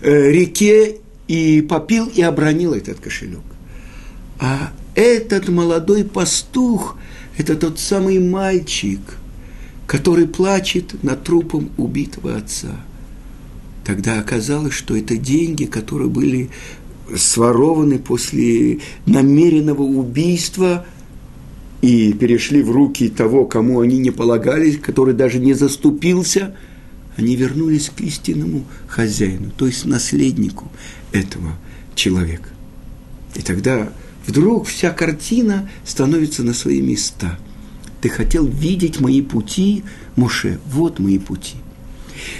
реке 0.00 0.98
и 1.26 1.62
попил 1.62 2.06
и 2.06 2.22
обронил 2.22 2.74
этот 2.74 3.00
кошелек. 3.00 3.40
А 4.42 4.72
этот 4.96 5.48
молодой 5.48 6.02
пастух– 6.02 6.96
это 7.38 7.54
тот 7.54 7.78
самый 7.78 8.18
мальчик, 8.18 8.98
который 9.86 10.26
плачет 10.26 11.00
над 11.04 11.22
трупом 11.22 11.70
убитого 11.76 12.34
отца. 12.34 12.74
Тогда 13.84 14.18
оказалось, 14.18 14.74
что 14.74 14.96
это 14.96 15.16
деньги, 15.16 15.64
которые 15.64 16.08
были 16.08 16.50
сворованы 17.16 18.00
после 18.00 18.80
намеренного 19.06 19.82
убийства 19.82 20.86
и 21.80 22.12
перешли 22.12 22.64
в 22.64 22.72
руки 22.72 23.08
того, 23.08 23.44
кому 23.44 23.78
они 23.78 23.98
не 23.98 24.10
полагались, 24.10 24.76
который 24.76 25.14
даже 25.14 25.38
не 25.38 25.54
заступился, 25.54 26.56
они 27.16 27.36
вернулись 27.36 27.92
к 27.96 28.00
истинному 28.00 28.64
хозяину, 28.88 29.52
то 29.56 29.68
есть 29.68 29.84
наследнику 29.84 30.68
этого 31.12 31.52
человека. 31.94 32.48
И 33.36 33.42
тогда 33.42 33.92
вдруг 34.26 34.66
вся 34.66 34.90
картина 34.90 35.68
становится 35.84 36.42
на 36.42 36.54
свои 36.54 36.80
места. 36.80 37.38
Ты 38.00 38.08
хотел 38.08 38.46
видеть 38.46 39.00
мои 39.00 39.22
пути, 39.22 39.84
Муше, 40.16 40.58
вот 40.66 40.98
мои 40.98 41.18
пути. 41.18 41.54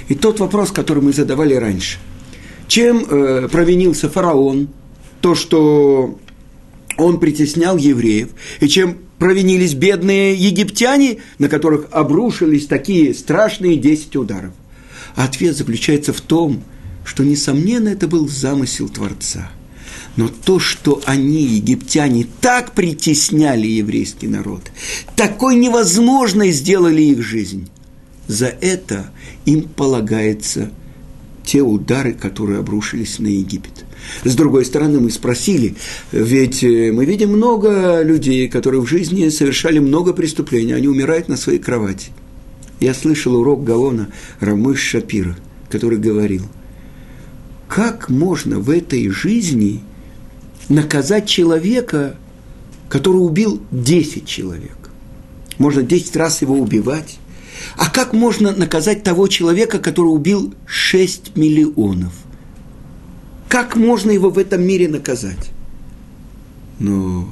И 0.08 0.14
тот 0.14 0.40
вопрос, 0.40 0.72
который 0.72 1.02
мы 1.02 1.12
задавали 1.12 1.54
раньше. 1.54 1.98
Чем 2.68 3.04
э, 3.04 3.48
провинился 3.50 4.08
фараон? 4.08 4.68
То, 5.20 5.34
что 5.34 6.18
он 6.98 7.20
притеснял 7.20 7.76
евреев, 7.76 8.30
и 8.60 8.68
чем 8.68 8.98
провинились 9.18 9.74
бедные 9.74 10.34
египтяне, 10.34 11.18
на 11.38 11.48
которых 11.48 11.86
обрушились 11.92 12.66
такие 12.66 13.14
страшные 13.14 13.76
десять 13.76 14.16
ударов. 14.16 14.52
ответ 15.14 15.56
заключается 15.56 16.12
в 16.12 16.20
том, 16.20 16.64
что, 17.04 17.22
несомненно, 17.22 17.88
это 17.88 18.08
был 18.08 18.28
замысел 18.28 18.88
Творца– 18.88 19.50
но 20.16 20.28
то, 20.28 20.58
что 20.58 21.00
они, 21.06 21.42
египтяне, 21.42 22.26
так 22.40 22.72
притесняли 22.72 23.66
еврейский 23.66 24.28
народ, 24.28 24.62
такой 25.16 25.56
невозможной 25.56 26.50
сделали 26.50 27.02
их 27.02 27.22
жизнь, 27.22 27.68
за 28.28 28.46
это 28.46 29.10
им 29.46 29.62
полагается 29.62 30.70
те 31.44 31.60
удары, 31.60 32.12
которые 32.12 32.60
обрушились 32.60 33.18
на 33.18 33.26
Египет. 33.26 33.84
С 34.24 34.34
другой 34.34 34.64
стороны, 34.64 35.00
мы 35.00 35.10
спросили, 35.10 35.74
ведь 36.12 36.62
э, 36.62 36.92
мы 36.92 37.04
видим 37.04 37.30
много 37.30 38.02
людей, 38.02 38.48
которые 38.48 38.80
в 38.80 38.86
жизни 38.86 39.28
совершали 39.28 39.78
много 39.78 40.12
преступлений, 40.12 40.72
они 40.72 40.88
умирают 40.88 41.28
на 41.28 41.36
своей 41.36 41.58
кровати. 41.58 42.10
Я 42.80 42.94
слышал 42.94 43.34
урок 43.34 43.64
Гаона 43.64 44.08
Рамыш 44.40 44.80
Шапира, 44.80 45.36
который 45.68 45.98
говорил, 45.98 46.42
как 47.68 48.08
можно 48.08 48.58
в 48.60 48.70
этой 48.70 49.08
жизни– 49.08 49.82
наказать 50.68 51.28
человека, 51.28 52.16
который 52.88 53.18
убил 53.18 53.62
10 53.70 54.26
человек. 54.26 54.90
Можно 55.58 55.82
10 55.82 56.16
раз 56.16 56.42
его 56.42 56.56
убивать. 56.58 57.18
А 57.76 57.90
как 57.90 58.12
можно 58.12 58.52
наказать 58.52 59.02
того 59.02 59.28
человека, 59.28 59.78
который 59.78 60.08
убил 60.08 60.54
6 60.66 61.36
миллионов? 61.36 62.12
Как 63.48 63.76
можно 63.76 64.10
его 64.10 64.30
в 64.30 64.38
этом 64.38 64.62
мире 64.62 64.88
наказать? 64.88 65.50
Но 66.78 67.28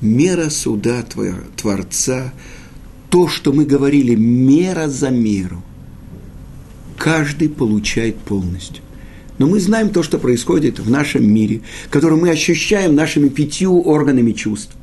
мера 0.00 0.48
суда 0.48 1.04
Творца, 1.56 2.32
то, 3.10 3.28
что 3.28 3.52
мы 3.52 3.64
говорили, 3.64 4.14
мера 4.14 4.88
за 4.88 5.10
меру, 5.10 5.62
каждый 6.96 7.48
получает 7.48 8.16
полностью. 8.18 8.83
Но 9.38 9.46
мы 9.46 9.60
знаем 9.60 9.90
то, 9.90 10.02
что 10.02 10.18
происходит 10.18 10.78
в 10.78 10.90
нашем 10.90 11.28
мире, 11.28 11.62
который 11.90 12.16
мы 12.16 12.30
ощущаем 12.30 12.94
нашими 12.94 13.28
пятью 13.28 13.80
органами 13.82 14.32
чувств. 14.32 14.74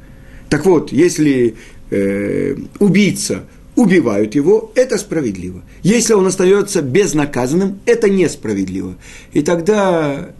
Так 0.50 0.65
вот, 0.65 0.91
если 0.91 1.55
э, 1.89 2.55
убийца 2.79 3.46
убивают 3.75 4.36
его, 4.36 4.72
это 4.75 4.98
справедливо. 4.98 5.62
Если 5.84 6.13
он 6.13 6.27
остается 6.27 6.81
безнаказанным, 6.81 7.79
это 7.86 8.10
несправедливо. 8.10 8.96
И 9.31 9.41
тогда 9.41 10.31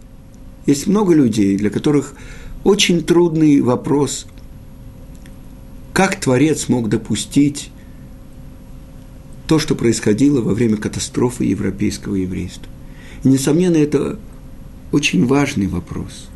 есть 0.66 0.86
много 0.86 1.14
людей, 1.14 1.56
для 1.56 1.70
которых 1.70 2.14
очень 2.64 3.02
трудный 3.02 3.60
вопрос, 3.60 4.26
как 5.92 6.20
Творец 6.20 6.68
мог 6.68 6.88
допустить 6.88 7.70
то, 9.46 9.58
что 9.58 9.74
происходило 9.74 10.40
во 10.40 10.54
время 10.54 10.76
катастрофы 10.76 11.44
европейского 11.44 12.14
еврейства. 12.14 12.71
И, 13.24 13.28
несомненно, 13.28 13.76
это 13.76 14.18
очень 14.90 15.26
важный 15.26 15.66
вопрос. 15.66 16.28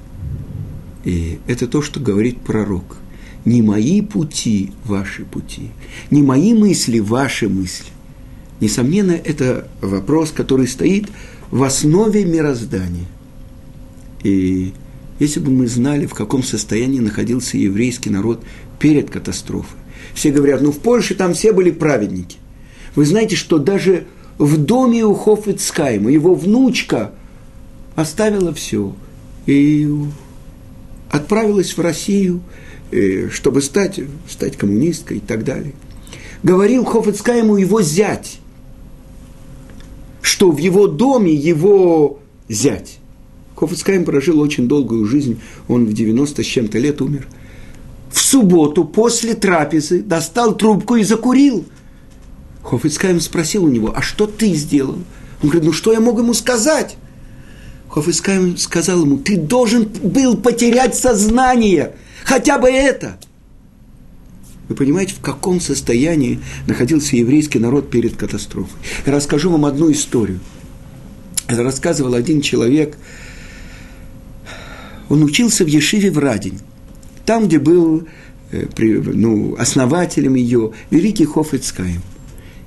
И 1.04 1.38
это 1.46 1.66
то, 1.66 1.82
что 1.82 2.00
говорит 2.00 2.40
пророк. 2.40 2.98
Не 3.44 3.62
мои 3.62 4.00
пути– 4.00 4.72
ваши 4.84 5.24
пути, 5.24 5.70
не 6.10 6.20
мои 6.22 6.52
мысли– 6.52 6.98
ваши 7.00 7.48
мысли. 7.48 7.86
Несомненно, 8.60 9.12
это 9.12 9.68
вопрос, 9.80 10.32
который 10.32 10.66
стоит 10.66 11.08
в 11.52 11.62
основе 11.62 12.24
мироздания. 12.24 13.06
И 14.24 14.72
если 15.20 15.38
бы 15.38 15.52
мы 15.52 15.68
знали, 15.68 16.06
в 16.06 16.14
каком 16.14 16.42
состоянии 16.42 16.98
находился 16.98 17.56
еврейский 17.56 18.10
народ 18.10 18.42
перед 18.80 19.10
катастрофой. 19.10 19.78
Все 20.14 20.32
говорят, 20.32 20.60
ну 20.62 20.72
в 20.72 20.78
Польше 20.78 21.14
там 21.14 21.34
все 21.34 21.52
были 21.52 21.70
праведники. 21.70 22.38
Вы 22.96 23.06
знаете, 23.06 23.36
что 23.36 23.58
даже 23.58 24.06
в 24.38 24.58
доме 24.58 25.04
у 25.04 25.14
Хофицкайма 25.14 26.10
его 26.10 26.34
внучка 26.34 27.12
оставила 27.94 28.52
все 28.52 28.94
и 29.46 29.88
отправилась 31.10 31.76
в 31.76 31.80
Россию, 31.80 32.40
э, 32.90 33.28
чтобы 33.30 33.62
стать, 33.62 34.00
стать 34.28 34.56
коммунисткой 34.56 35.18
и 35.18 35.20
так 35.20 35.44
далее. 35.44 35.72
Говорил 36.42 36.84
Хофицкайму 36.84 37.56
его 37.56 37.80
зять, 37.80 38.38
что 40.20 40.50
в 40.50 40.58
его 40.58 40.86
доме 40.86 41.32
его 41.32 42.18
зять. 42.48 42.98
Хофицкайм 43.56 44.04
прожил 44.04 44.40
очень 44.40 44.68
долгую 44.68 45.06
жизнь, 45.06 45.40
он 45.66 45.86
в 45.86 45.94
90 45.94 46.42
с 46.42 46.46
чем-то 46.46 46.78
лет 46.78 47.00
умер. 47.00 47.26
В 48.10 48.20
субботу 48.20 48.84
после 48.84 49.34
трапезы 49.34 50.02
достал 50.02 50.54
трубку 50.54 50.96
и 50.96 51.04
закурил. 51.04 51.64
Хофицкайм 52.66 53.20
спросил 53.20 53.64
у 53.64 53.68
него, 53.68 53.92
а 53.94 54.02
что 54.02 54.26
ты 54.26 54.52
сделал? 54.54 54.98
Он 55.42 55.48
говорит, 55.48 55.64
ну 55.64 55.72
что 55.72 55.92
я 55.92 56.00
мог 56.00 56.18
ему 56.18 56.34
сказать? 56.34 56.96
Хофицкайм 57.88 58.56
сказал 58.56 59.02
ему, 59.02 59.18
ты 59.18 59.36
должен 59.36 59.84
был 59.84 60.36
потерять 60.36 60.96
сознание, 60.96 61.94
хотя 62.24 62.58
бы 62.58 62.68
это. 62.68 63.18
Вы 64.68 64.74
понимаете, 64.74 65.14
в 65.14 65.20
каком 65.20 65.60
состоянии 65.60 66.40
находился 66.66 67.14
еврейский 67.14 67.60
народ 67.60 67.88
перед 67.88 68.16
катастрофой? 68.16 68.76
Я 69.06 69.12
расскажу 69.12 69.48
вам 69.50 69.64
одну 69.64 69.92
историю. 69.92 70.40
Это 71.46 71.62
рассказывал 71.62 72.14
один 72.14 72.40
человек. 72.40 72.98
Он 75.08 75.22
учился 75.22 75.62
в 75.64 75.68
Ешиве 75.68 76.10
в 76.10 76.18
Радень. 76.18 76.58
Там, 77.24 77.46
где 77.46 77.60
был 77.60 78.08
э, 78.50 78.66
ну, 78.76 79.54
основателем 79.56 80.34
ее 80.34 80.72
великий 80.90 81.26
Хофицкаем. 81.26 82.02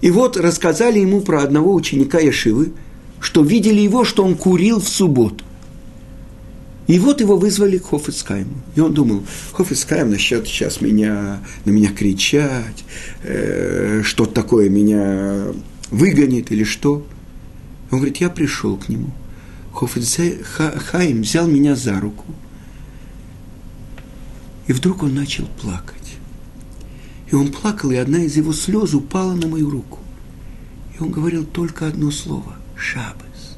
И 0.02 0.12
вот 0.12 0.38
рассказали 0.38 1.00
ему 1.00 1.22
про 1.22 1.44
одного 1.44 1.74
ученика 1.74 2.20
Ешивы, 2.20 2.72
что 3.20 3.44
видели 3.44 3.82
его, 3.82 4.06
что 4.06 4.24
он 4.24 4.36
курил 4.36 4.80
в 4.80 4.88
субботу. 4.88 5.44
И 6.88 6.98
вот 6.98 7.22
его 7.22 7.38
вызвали 7.38 7.78
к 7.78 7.86
Хофицкайму. 7.90 8.64
И 8.76 8.80
он 8.80 8.94
думал, 8.94 9.24
Хофицкайм 9.54 10.10
насчет 10.10 10.48
сейчас 10.48 10.82
меня, 10.82 11.40
на 11.66 11.70
меня 11.70 11.90
кричать, 11.92 12.84
э, 13.24 14.02
что-то 14.04 14.34
такое 14.34 14.70
меня 14.70 15.54
выгонит 15.92 16.52
или 16.52 16.64
что. 16.64 17.06
Он 17.92 18.00
говорит, 18.00 18.18
я 18.18 18.30
пришел 18.30 18.76
к 18.76 18.90
нему. 18.90 19.12
Хофицкайм 19.74 21.22
взял 21.22 21.48
меня 21.48 21.76
за 21.76 22.00
руку. 22.00 22.26
И 24.66 24.74
вдруг 24.74 25.04
он 25.04 25.14
начал 25.14 25.46
плакать. 25.62 25.99
И 27.32 27.36
он 27.36 27.52
плакал, 27.52 27.92
и 27.92 27.96
одна 27.96 28.20
из 28.24 28.38
его 28.38 28.54
слез 28.54 28.94
упала 28.94 29.34
на 29.34 29.48
мою 29.48 29.70
руку. 29.70 30.00
И 30.98 31.02
он 31.02 31.12
говорил 31.12 31.46
только 31.46 31.88
одно 31.88 32.12
слово– 32.12 32.56
Шабас, 32.76 33.58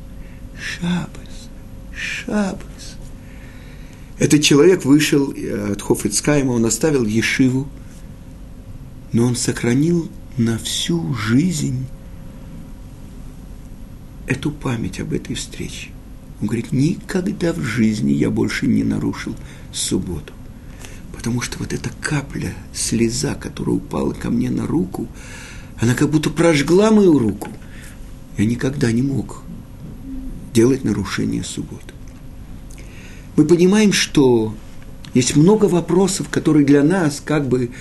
Шабас, 0.60 1.50
Шабас. 1.94 2.98
Этот 4.20 4.42
человек 4.44 4.84
вышел 4.84 5.34
от 5.72 5.82
Хофицкайма, 5.82 6.51
он 6.51 6.66
оставил 6.66 7.06
Ешиву, 7.06 7.68
но 9.13 9.25
он 9.25 9.36
сохранил 9.36 10.10
на 10.38 10.58
всю 10.58 11.13
жизнь 11.13 11.86
эту 14.28 14.51
память 14.51 15.00
об 15.00 15.13
этой 15.13 15.36
встрече. 15.36 15.90
Он 16.42 16.48
говорит, 16.48 16.72
никогда 16.72 17.54
в 17.54 17.62
жизни 17.62 18.12
я 18.12 18.30
больше 18.30 18.68
не 18.68 18.84
нарушил 18.84 19.36
субботу. 19.72 20.34
Потому 21.22 21.42
что 21.42 21.60
вот 21.60 21.72
эта 21.72 21.92
капля, 22.01 22.54
слеза, 22.74 23.36
которая 23.36 23.75
упала 23.75 24.12
ко 24.12 24.30
мне 24.30 24.50
на 24.50 24.66
руку, 24.66 25.08
она 25.80 25.94
как 25.94 26.10
будто 26.10 26.32
прожгла 26.32 26.90
мою 26.90 27.20
руку. 27.20 27.50
Я 28.38 28.46
никогда 28.46 28.92
не 28.92 29.04
мог 29.04 29.44
делать 30.53 30.84
нарушение 30.84 31.44
субботы 31.44 31.94
мы 33.36 33.46
понимаем, 33.46 33.94
что 33.94 34.53
есть 35.14 35.36
много 35.36 35.66
вопросов, 35.66 36.29
которые 36.29 36.66
для 36.66 36.84
нас 36.84 37.22
как 37.24 37.48
бы 37.48 37.72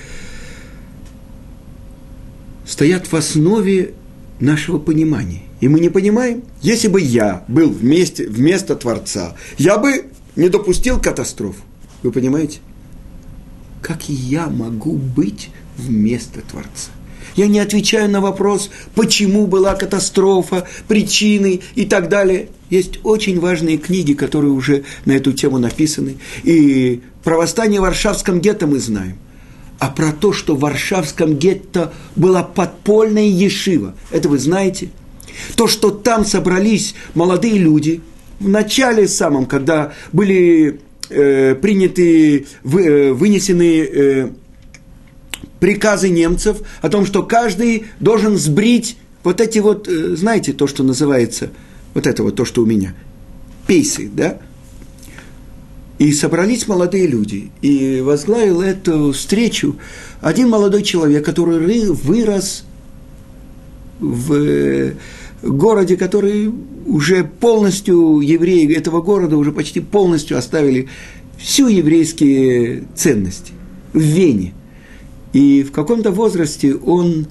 стоят 2.67 3.11
в 3.11 3.17
основе 3.17 3.95
нашего 4.39 4.79
понимания. 4.79 5.43
И 5.61 5.69
мы 5.69 5.81
не 5.81 5.91
понимаем, 5.91 6.43
если 6.63 6.89
бы 6.89 7.01
я 7.01 7.45
был 7.49 7.69
вместе, 7.71 8.27
вместо 8.27 8.75
Творца, 8.75 9.37
я 9.59 9.77
бы 9.77 10.07
не 10.37 10.49
допустил 10.49 10.99
катастрофу. 11.01 11.61
Вы 12.03 12.13
понимаете? 12.13 12.61
Как 13.83 14.09
я 14.09 14.49
могу 14.49 14.93
быть 14.93 15.51
вместо 15.77 16.41
Творца? 16.43 16.91
Я 17.37 17.47
не 17.47 17.61
отвечаю 17.61 18.11
на 18.11 18.21
вопрос, 18.21 18.71
почему 18.95 19.47
была 19.47 19.75
катастрофа, 19.75 20.67
причины 20.89 21.61
и 21.75 21.85
так 21.85 22.09
далее. 22.09 22.49
Есть 22.71 23.01
очень 23.05 23.41
важные 23.41 23.79
книги, 23.79 24.15
которые 24.15 24.53
уже 24.53 24.85
на 25.05 25.13
эту 25.13 25.33
тему 25.33 25.59
написаны. 25.59 26.17
И 26.43 27.01
про 27.23 27.37
восстание 27.37 27.81
в 27.81 27.85
Варшавском 27.85 28.41
гетто 28.41 28.67
мы 28.67 28.79
знаем. 28.79 29.17
А 29.79 29.89
про 29.89 30.13
то, 30.13 30.33
что 30.33 30.55
в 30.55 30.61
Варшавском 30.61 31.37
гетто 31.37 31.93
была 32.15 32.43
подпольная 32.43 33.29
ешива, 33.29 33.95
это 34.11 34.29
вы 34.29 34.39
знаете? 34.39 34.91
То, 35.57 35.69
что 35.69 35.91
там 35.91 36.25
собрались 36.25 36.95
молодые 37.15 37.59
люди, 37.59 38.03
в 38.41 38.49
начале 38.49 39.07
самом, 39.07 39.47
когда 39.47 39.93
были 40.13 40.81
э, 41.11 41.55
приняты, 41.55 42.47
вы, 42.63 42.85
э, 42.85 43.13
вынесены 43.13 43.81
э, 43.81 44.31
приказы 45.59 46.09
немцев 46.09 46.63
о 46.81 46.89
том, 46.89 47.07
что 47.07 47.23
каждый 47.23 47.87
должен 48.01 48.37
сбрить 48.37 48.97
вот 49.23 49.41
эти 49.41 49.59
вот, 49.59 49.89
э, 49.89 50.17
знаете, 50.17 50.53
то, 50.53 50.67
что 50.67 50.83
называется, 50.83 51.51
вот 51.95 52.07
это 52.07 52.23
вот 52.23 52.37
то, 52.37 52.45
что 52.45 52.63
у 52.63 52.67
меня, 52.67 52.95
пейсы, 53.67 54.09
да? 54.13 54.39
И 55.99 56.13
собрались 56.13 56.67
молодые 56.67 57.07
люди, 57.07 57.51
и 57.61 58.01
возглавил 58.01 58.63
эту 58.63 59.13
встречу 59.13 59.77
один 60.23 60.49
молодой 60.49 60.83
человек, 60.83 61.25
который 61.25 61.91
вырос 61.91 62.65
в 63.99 64.33
э, 64.33 64.95
городе, 65.43 65.97
который 65.97 66.53
уже 66.91 67.23
полностью, 67.23 68.21
евреи 68.21 68.75
этого 68.75 69.01
города 69.01 69.37
уже 69.37 69.53
почти 69.53 69.81
полностью 69.81 70.37
оставили 70.37 70.89
всю 71.39 71.69
еврейские 71.69 72.83
ценности 72.97 73.53
в 73.93 74.01
Вене. 74.01 74.53
И 75.33 75.63
в 75.63 75.71
каком-то 75.71 76.11
возрасте 76.11 76.75
он 76.75 77.29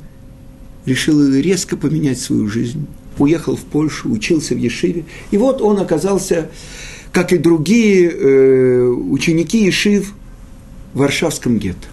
решил 0.86 1.34
резко 1.36 1.76
поменять 1.76 2.20
свою 2.20 2.48
жизнь. 2.48 2.88
Уехал 3.18 3.58
в 3.58 3.64
Польшу, 3.64 4.10
учился 4.10 4.56
в 4.56 4.58
Ешиве. 4.58 5.04
И 5.32 5.38
вот 5.38 5.62
он 5.62 5.78
оказался, 5.80 6.50
как 7.12 7.34
и 7.34 7.38
другие 7.38 8.10
э, 8.10 8.88
ученики 8.88 9.66
Ешив, 9.66 10.14
в 10.94 11.00
Варшавском 11.00 11.60
гетто. 11.60 11.88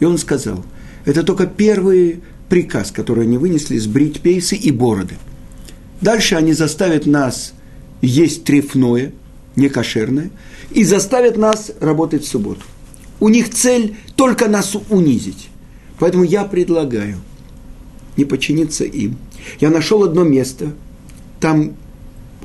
И 0.00 0.04
он 0.04 0.18
сказал, 0.18 0.62
это 1.06 1.22
только 1.22 1.46
первый 1.46 2.20
приказ, 2.50 2.90
который 2.90 3.24
они 3.24 3.38
вынесли, 3.38 3.78
сбрить 3.78 4.20
пейсы 4.20 4.54
и 4.54 4.70
бороды. 4.70 5.14
Дальше 6.00 6.34
они 6.34 6.52
заставят 6.52 7.06
нас 7.06 7.54
есть 8.02 8.44
трефное, 8.44 9.12
некошерное, 9.56 10.30
и 10.70 10.84
заставят 10.84 11.36
нас 11.36 11.72
работать 11.80 12.24
в 12.24 12.28
субботу. 12.28 12.62
У 13.20 13.28
них 13.28 13.50
цель 13.50 13.96
только 14.14 14.48
нас 14.48 14.76
унизить. 14.90 15.48
Поэтому 15.98 16.24
я 16.24 16.44
предлагаю 16.44 17.16
не 18.16 18.24
подчиниться 18.24 18.84
им. 18.84 19.16
Я 19.60 19.70
нашел 19.70 20.02
одно 20.02 20.24
место, 20.24 20.72
там 21.40 21.74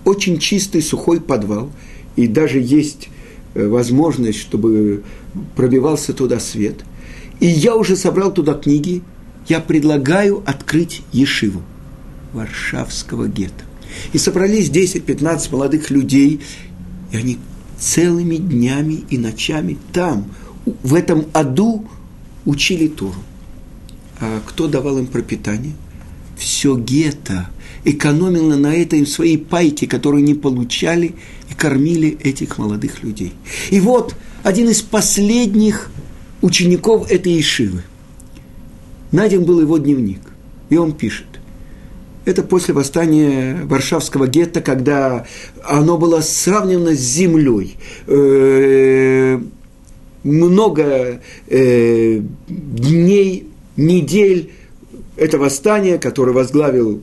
очень 0.05 0.37
чистый 0.37 0.81
сухой 0.81 1.19
подвал, 1.19 1.71
и 2.15 2.27
даже 2.27 2.59
есть 2.59 3.09
э, 3.53 3.67
возможность, 3.67 4.39
чтобы 4.39 5.03
пробивался 5.55 6.13
туда 6.13 6.39
свет. 6.39 6.83
И 7.39 7.47
я 7.47 7.75
уже 7.75 7.95
собрал 7.95 8.33
туда 8.33 8.53
книги, 8.53 9.01
я 9.47 9.59
предлагаю 9.59 10.43
открыть 10.45 11.01
Ешиву 11.11 11.61
Варшавского 12.33 13.27
гетто. 13.27 13.63
И 14.13 14.17
собрались 14.17 14.69
10-15 14.69 15.51
молодых 15.51 15.89
людей, 15.89 16.41
и 17.11 17.17
они 17.17 17.39
целыми 17.77 18.37
днями 18.37 19.03
и 19.09 19.17
ночами 19.17 19.77
там, 19.91 20.25
в 20.83 20.93
этом 20.93 21.25
аду, 21.33 21.85
учили 22.45 22.87
Туру. 22.87 23.15
А 24.19 24.41
кто 24.45 24.67
давал 24.67 24.99
им 24.99 25.07
пропитание? 25.07 25.73
Все 26.37 26.77
гетто 26.77 27.49
экономило 27.83 28.55
на 28.55 28.73
это 28.73 28.95
им 28.95 29.05
свои 29.05 29.37
пайки, 29.37 29.85
которые 29.85 30.23
не 30.23 30.35
получали 30.35 31.15
и 31.49 31.53
кормили 31.53 32.17
этих 32.23 32.57
молодых 32.57 33.03
людей. 33.03 33.33
И 33.69 33.79
вот 33.79 34.15
один 34.43 34.69
из 34.69 34.81
последних 34.81 35.91
учеников 36.41 37.09
этой 37.11 37.39
Ишивы. 37.39 37.83
Найден 39.11 39.43
был 39.43 39.59
его 39.59 39.77
дневник, 39.77 40.21
и 40.69 40.77
он 40.77 40.93
пишет. 40.93 41.30
Это 42.23 42.43
после 42.43 42.75
восстания 42.75 43.61
Варшавского 43.63 44.27
гетто, 44.27 44.61
когда 44.61 45.25
оно 45.63 45.97
было 45.97 46.21
сравнено 46.21 46.95
с 46.95 46.99
землей. 46.99 47.77
Э, 48.05 49.39
много 50.23 51.19
э, 51.47 52.21
дней, 52.47 53.47
недель 53.75 54.51
это 55.17 55.39
восстание, 55.39 55.97
которое 55.97 56.33
возглавил 56.33 57.01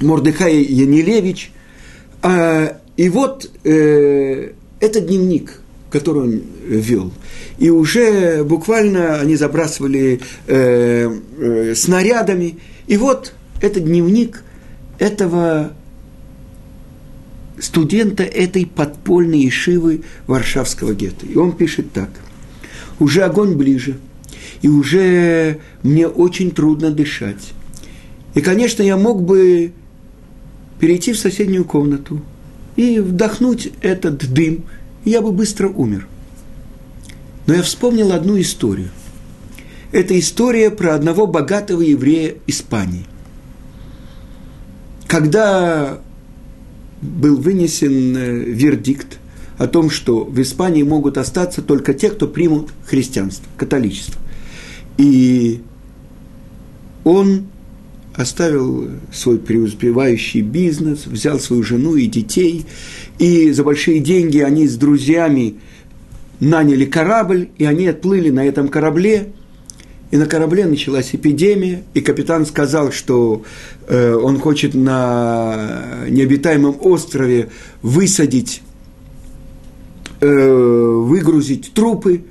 Мордыхай 0.00 0.62
Янилевич. 0.62 1.50
А, 2.20 2.76
и 2.98 3.08
вот 3.08 3.50
э, 3.64 4.50
это 4.80 5.00
дневник, 5.00 5.62
который 5.90 6.22
он 6.24 6.42
вел. 6.66 7.10
И 7.58 7.70
уже 7.70 8.44
буквально 8.44 9.18
они 9.18 9.36
забрасывали 9.36 10.20
снарядами. 11.74 12.58
И 12.86 12.96
вот 12.98 13.32
это 13.64 13.80
дневник 13.80 14.44
этого 14.98 15.72
студента 17.58 18.22
этой 18.22 18.66
подпольной 18.66 19.48
ишивы 19.48 20.02
Варшавского 20.26 20.94
гетто. 20.94 21.24
И 21.24 21.36
он 21.36 21.52
пишет 21.52 21.92
так. 21.92 22.10
«Уже 23.00 23.22
огонь 23.22 23.54
ближе, 23.54 23.96
и 24.60 24.68
уже 24.68 25.60
мне 25.82 26.06
очень 26.06 26.50
трудно 26.50 26.90
дышать. 26.90 27.52
И, 28.34 28.40
конечно, 28.40 28.82
я 28.82 28.96
мог 28.96 29.22
бы 29.22 29.72
перейти 30.78 31.12
в 31.12 31.18
соседнюю 31.18 31.64
комнату 31.64 32.20
и 32.76 33.00
вдохнуть 33.00 33.72
этот 33.80 34.30
дым, 34.32 34.64
и 35.04 35.10
я 35.10 35.22
бы 35.22 35.32
быстро 35.32 35.68
умер. 35.68 36.06
Но 37.46 37.54
я 37.54 37.62
вспомнил 37.62 38.12
одну 38.12 38.38
историю. 38.38 38.90
Это 39.90 40.18
история 40.18 40.70
про 40.70 40.94
одного 40.94 41.26
богатого 41.26 41.80
еврея 41.80 42.34
Испании. 42.46 43.06
Когда 45.06 46.00
был 47.00 47.36
вынесен 47.36 48.16
э, 48.16 48.38
вердикт 48.44 49.18
о 49.58 49.66
том, 49.66 49.90
что 49.90 50.24
в 50.24 50.40
Испании 50.40 50.82
могут 50.82 51.18
остаться 51.18 51.62
только 51.62 51.94
те, 51.94 52.10
кто 52.10 52.26
примут 52.26 52.70
христианство, 52.86 53.46
католичество. 53.56 54.20
И 54.96 55.60
он 57.04 57.46
оставил 58.14 58.90
свой 59.12 59.38
преуспевающий 59.38 60.40
бизнес, 60.40 61.06
взял 61.06 61.38
свою 61.38 61.62
жену 61.62 61.96
и 61.96 62.06
детей, 62.06 62.64
и 63.18 63.50
за 63.52 63.64
большие 63.64 64.00
деньги 64.00 64.38
они 64.38 64.68
с 64.68 64.76
друзьями 64.76 65.56
наняли 66.40 66.84
корабль, 66.84 67.48
и 67.58 67.64
они 67.64 67.88
отплыли 67.88 68.30
на 68.30 68.44
этом 68.44 68.68
корабле, 68.68 69.32
и 70.14 70.16
на 70.16 70.26
корабле 70.26 70.64
началась 70.66 71.12
эпидемия, 71.12 71.82
и 71.92 72.00
капитан 72.00 72.46
сказал, 72.46 72.92
что 72.92 73.42
э, 73.88 74.14
он 74.14 74.38
хочет 74.38 74.72
на 74.72 76.04
необитаемом 76.08 76.76
острове 76.82 77.48
высадить, 77.82 78.62
э, 80.20 80.28
выгрузить 80.28 81.72
трупы, 81.74 82.22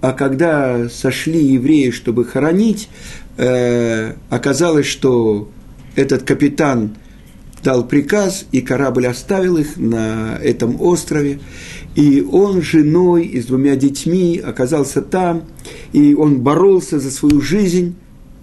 а 0.00 0.14
когда 0.14 0.88
сошли 0.88 1.44
евреи, 1.44 1.90
чтобы 1.90 2.24
хоронить, 2.24 2.88
э, 3.36 4.14
оказалось, 4.30 4.86
что 4.86 5.50
этот 5.94 6.22
капитан 6.22 6.96
дал 7.66 7.84
приказ, 7.84 8.46
и 8.52 8.60
корабль 8.60 9.08
оставил 9.08 9.56
их 9.56 9.76
на 9.76 10.38
этом 10.40 10.80
острове. 10.80 11.40
И 11.96 12.20
он 12.22 12.62
женой 12.62 13.24
и 13.26 13.40
с 13.42 13.46
двумя 13.46 13.74
детьми 13.74 14.38
оказался 14.38 15.02
там, 15.02 15.42
и 15.92 16.14
он 16.14 16.42
боролся 16.42 17.00
за 17.00 17.10
свою 17.10 17.40
жизнь, 17.40 17.96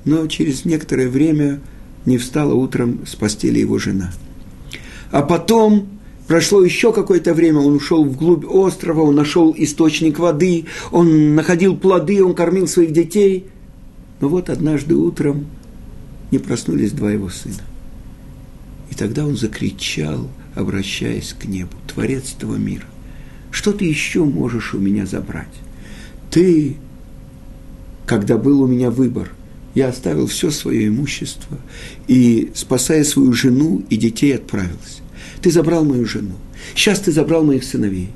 но 0.03 0.27
через 0.27 0.65
некоторое 0.65 1.07
время 1.07 1.61
не 2.05 2.17
встала 2.17 2.53
утром 2.53 2.99
с 3.07 3.15
постели 3.15 3.59
его 3.59 3.79
жена. 3.79 4.11
А 5.09 5.21
потом 5.21 5.87
прошло 6.27 6.61
еще 6.61 6.91
какое-то 6.91 7.33
время, 7.33 7.59
он 7.59 7.75
ушел 7.75 8.03
вглубь 8.03 8.43
острова, 8.45 9.03
он 9.03 9.15
нашел 9.15 9.55
источник 9.57 10.19
воды, 10.19 10.65
он 10.91 11.33
находил 11.33 11.77
плоды, 11.77 12.21
он 12.21 12.35
кормил 12.35 12.67
своих 12.67 12.91
детей. 12.91 13.45
Но 14.19 14.27
вот 14.27 14.49
однажды 14.49 14.95
утром 14.95 15.45
не 16.29 16.39
проснулись 16.39 16.91
два 16.91 17.09
его 17.09 17.29
сына. 17.29 17.63
И 18.91 18.95
тогда 18.95 19.25
он 19.25 19.35
закричал, 19.35 20.29
обращаясь 20.55 21.35
к 21.37 21.45
небу, 21.45 21.75
Творец 21.87 22.35
этого 22.37 22.55
мира. 22.55 22.85
Что 23.51 23.71
ты 23.71 23.85
еще 23.85 24.23
можешь 24.23 24.73
у 24.73 24.79
меня 24.79 25.05
забрать? 25.05 25.53
Ты, 26.31 26.77
когда 28.05 28.37
был 28.37 28.61
у 28.61 28.67
меня 28.67 28.89
выбор, 28.89 29.31
я 29.75 29.89
оставил 29.89 30.27
все 30.27 30.51
свое 30.51 30.87
имущество 30.87 31.57
и, 32.07 32.51
спасая 32.53 33.03
свою 33.03 33.33
жену 33.33 33.83
и 33.89 33.97
детей, 33.97 34.35
отправился. 34.35 35.01
Ты 35.41 35.51
забрал 35.51 35.83
мою 35.83 36.05
жену. 36.05 36.35
Сейчас 36.75 36.99
ты 36.99 37.11
забрал 37.11 37.43
моих 37.43 37.63
сыновей. 37.63 38.09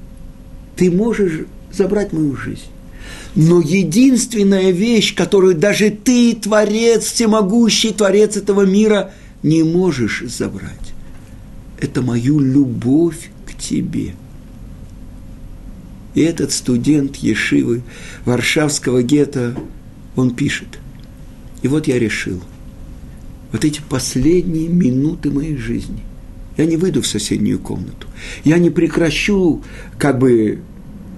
Ты 0.76 0.92
можешь 0.92 1.46
забрать 1.72 2.14
мою 2.14 2.36
жизнь. 2.36 2.70
Но 3.36 3.62
единственная 3.62 4.72
вещь, 4.72 5.14
которую 5.16 5.56
даже 5.56 5.90
ты, 5.90 6.36
Творец, 6.36 7.06
всемогущий 7.06 7.94
Творец 7.94 8.36
этого 8.38 8.66
мира, 8.66 9.14
не 9.48 9.64
можешь 9.64 10.24
забрать, 10.26 10.94
это 11.80 12.02
мою 12.02 12.40
любовь 12.40 13.32
к 13.46 13.58
тебе– 13.58 14.14
и 16.18 16.22
этот 16.22 16.52
студент 16.52 17.18
Ешивы 17.18 17.84
Варшавского 18.26 19.04
гетто, 19.04 19.56
он 20.16 20.34
пишет. 20.34 20.80
И 21.62 21.68
вот 21.68 21.88
я 21.88 22.00
решил, 22.00 22.42
вот 23.52 23.64
эти 23.64 23.82
последние 23.88 24.68
минуты 24.68 25.30
моей 25.30 25.56
жизни, 25.58 26.00
я 26.58 26.66
не 26.66 26.76
выйду 26.76 27.04
в 27.04 27.08
соседнюю 27.08 27.60
комнату, 27.60 28.08
я 28.44 28.58
не 28.58 28.72
прекращу 28.72 29.64
как 30.00 30.18
бы 30.18 30.58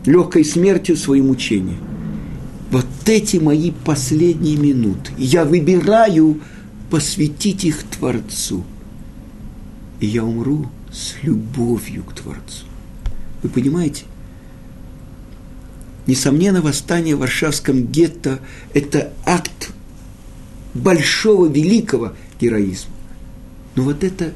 легкой 0.05 0.43
смертью 0.43 0.97
свои 0.97 1.21
мучения. 1.21 1.77
Вот 2.69 2.85
эти 3.05 3.37
мои 3.37 3.71
последние 3.71 4.57
минуты, 4.57 5.13
я 5.17 5.45
выбираю 5.45 6.41
посвятить 6.89 7.63
их 7.63 7.83
Творцу. 7.83 8.63
И 9.99 10.07
я 10.07 10.23
умру 10.23 10.69
с 10.91 11.15
любовью 11.23 12.03
к 12.03 12.13
Творцу. 12.13 12.65
Вы 13.43 13.49
понимаете? 13.49 14.05
Несомненно, 16.07 16.61
восстание 16.61 17.15
в 17.15 17.19
Варшавском 17.19 17.85
гетто– 17.85 18.39
это 18.73 19.13
акт 19.25 19.71
большого, 20.73 21.47
великого 21.47 22.13
героизма. 22.39 22.93
Но 23.75 23.83
вот 23.83 24.03
это 24.03 24.33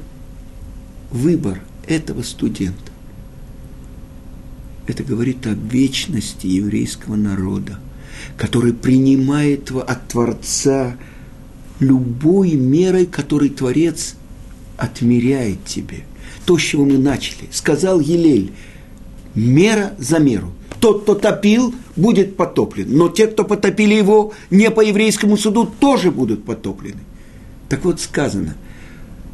выбор 1.10 1.60
этого 1.86 2.22
студента. 2.22 2.92
Это 4.86 5.02
говорит 5.02 5.46
о 5.46 5.54
вечности 5.54 6.46
еврейского 6.46 7.16
народа, 7.16 7.80
который 8.36 8.72
принимает 8.72 9.70
от 9.70 10.08
Творца 10.08 10.96
любой 11.80 12.52
мерой, 12.52 13.06
которой 13.06 13.48
Творец 13.48 14.14
отмеряет 14.76 15.64
тебе. 15.64 16.04
То, 16.44 16.58
с 16.58 16.62
чего 16.62 16.84
мы 16.84 16.98
начали. 16.98 17.48
Сказал 17.50 18.00
Елель, 18.00 18.52
мера 19.34 19.94
за 19.98 20.18
меру– 20.18 20.52
тот, 20.84 21.04
кто 21.04 21.14
топил, 21.14 21.74
будет 21.96 22.36
потоплен. 22.36 22.88
Но 22.90 23.08
те, 23.08 23.26
кто 23.26 23.44
потопили 23.44 23.94
его 23.94 24.34
не 24.50 24.70
по 24.70 24.82
еврейскому 24.82 25.38
суду, 25.38 25.64
тоже 25.64 26.10
будут 26.10 26.44
потоплены. 26.44 27.00
Так 27.70 27.86
вот 27.86 28.02
сказано, 28.02 28.54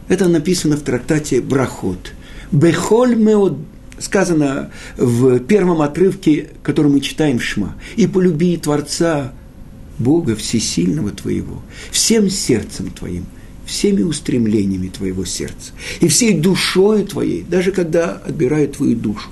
это 0.07 0.29
написано 0.29 0.76
в 0.76 0.83
трактате 0.83 1.40
Брахот. 1.40 2.12
Бехоль 2.53 3.16
меод, 3.16 3.59
сказано 3.98 4.70
в 4.96 5.40
первом 5.40 5.83
отрывке, 5.83 6.50
который 6.62 6.92
мы 6.92 7.00
читаем 7.00 7.40
в 7.40 7.42
Шма. 7.42 7.74
И 7.96 8.07
полюби 8.07 8.57
Творца, 8.57 9.33
Бога 10.01 10.35
Всесильного 10.35 11.11
твоего, 11.11 11.63
всем 11.91 12.31
сердцем 12.31 12.91
твоим, 12.91 13.27
всеми 13.67 14.03
устремлениями 14.03 14.89
твоего 14.89 15.25
сердца, 15.25 15.73
и 16.01 16.09
всей 16.09 16.35
душою 16.35 17.07
твоей, 17.07 17.45
даже 17.49 17.71
когда 17.71 18.15
отбирают 18.15 18.79
твою 18.79 18.97
душу, 18.97 19.29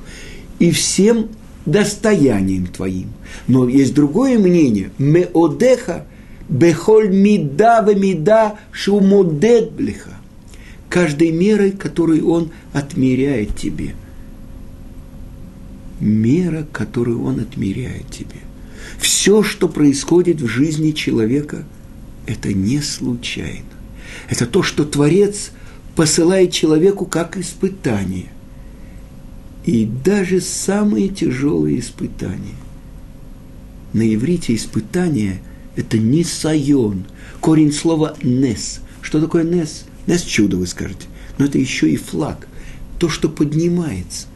и 0.58 0.70
всем 0.70 1.30
достоянием 1.66 2.66
твоим. 2.66 3.08
Но 3.46 3.68
есть 3.68 3.94
другое 3.94 4.38
мнение. 4.38 4.90
Меодеха 4.98 6.06
бехоль 6.48 7.08
мида 7.08 7.82
в 7.82 7.94
мида 7.94 8.58
шумодед 8.70 9.72
блиха. 9.72 10.14
Каждой 10.88 11.30
мерой, 11.32 11.72
которую 11.72 12.28
он 12.30 12.50
отмеряет 12.72 13.56
тебе. 13.56 13.94
Мера, 16.00 16.66
которую 16.72 17.24
он 17.24 17.40
отмеряет 17.40 18.08
тебе. 18.10 18.47
Все, 18.98 19.42
что 19.42 19.68
происходит 19.68 20.40
в 20.40 20.48
жизни 20.48 20.90
человека, 20.90 21.64
это 22.26 22.52
не 22.52 22.80
случайно. 22.82 23.64
Это 24.28 24.44
то, 24.44 24.62
что 24.62 24.84
Творец 24.84 25.52
посылает 25.94 26.52
человеку 26.52 27.06
как 27.06 27.36
испытание. 27.36 28.30
И 29.64 29.84
даже 30.04 30.40
самые 30.40 31.08
тяжелые 31.08 31.80
испытания 31.80 32.54
На 33.92 34.14
иврите 34.14 34.54
испытание– 34.54 35.40
это 35.76 35.98
нисайон. 35.98 37.04
Корень 37.40 37.72
слова 37.72 38.16
«нес». 38.22 38.80
Что 39.02 39.20
такое 39.20 39.44
«нес»? 39.44 39.84
«Нес»– 40.06 40.22
чудо, 40.24 40.56
вы 40.56 40.66
скажете. 40.66 41.06
Но 41.38 41.44
это 41.44 41.58
еще 41.58 41.90
и 41.90 41.96
флаг. 41.96 42.48
То, 42.98 43.08
что 43.08 43.28
поднимается. 43.28 44.26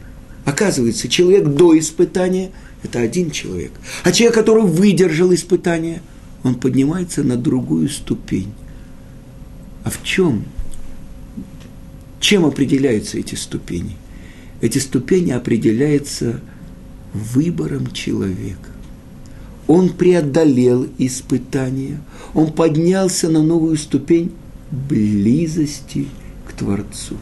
Оказывается, 0.45 1.09
человек 1.09 1.47
до 1.47 1.77
испытания– 1.77 2.51
это 2.83 2.99
один 2.99 3.31
человек. 3.31 3.71
А 4.03 4.11
человек, 4.11 4.35
который 4.35 4.63
выдержал 4.63 5.33
испытание, 5.33 6.01
он 6.43 6.55
поднимается 6.55 7.23
на 7.23 7.37
другую 7.37 7.89
ступень. 7.89 8.53
А 9.83 9.89
в 9.89 10.03
чем? 10.03 10.43
Чем 12.19 12.45
определяются 12.45 13.17
эти 13.17 13.35
ступени? 13.35 13.97
Эти 14.61 14.77
ступени 14.77 15.31
определяются 15.31 16.39
выбором 17.13 17.91
человека. 17.91 18.69
Он 19.67 19.89
преодолел 19.89 20.87
испытания, 20.97 22.01
он 22.33 22.51
поднялся 22.51 23.29
на 23.29 23.41
новую 23.41 23.77
ступень 23.77 24.31
близости 24.71 26.07
к 26.47 26.53
Творцу. 26.53 27.15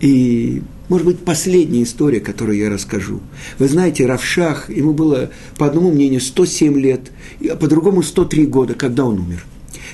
И, 0.00 0.62
может 0.92 1.06
быть, 1.06 1.20
последняя 1.20 1.84
история, 1.84 2.20
которую 2.20 2.58
я 2.58 2.68
расскажу. 2.68 3.20
Вы 3.58 3.66
знаете, 3.66 4.04
Равшах, 4.04 4.68
ему 4.68 4.92
было, 4.92 5.30
по 5.56 5.66
одному 5.66 5.90
мнению, 5.90 6.20
107 6.20 6.78
лет, 6.78 7.12
а 7.50 7.56
по 7.56 7.66
другому 7.66 8.02
103 8.02 8.44
года, 8.44 8.74
когда 8.74 9.06
он 9.06 9.20
умер. 9.20 9.42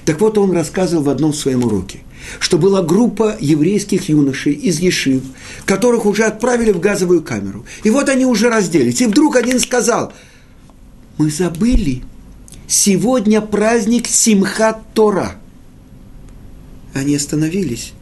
Так 0.04 0.20
вот, 0.20 0.36
он 0.38 0.50
рассказывал 0.50 1.04
в 1.04 1.08
одном 1.08 1.32
своем 1.32 1.62
уроке, 1.62 2.00
что 2.40 2.58
была 2.58 2.82
группа 2.82 3.36
еврейских 3.38 4.08
юношей 4.08 4.54
из 4.54 4.80
Ешив, 4.80 5.22
которых 5.66 6.04
уже 6.04 6.24
отправили 6.24 6.72
в 6.72 6.80
газовую 6.80 7.22
камеру. 7.22 7.64
И 7.84 7.90
вот 7.90 8.08
они 8.08 8.26
уже 8.26 8.48
разделись. 8.48 9.00
И 9.00 9.06
вдруг 9.06 9.36
один 9.36 9.60
сказал, 9.60 10.12
мы 11.16 11.30
забыли, 11.30 12.02
сегодня 12.66 13.40
праздник 13.40 14.08
Симхат 14.08 14.80
Тора. 14.94 15.36
Они 16.92 17.14
остановились. 17.14 17.92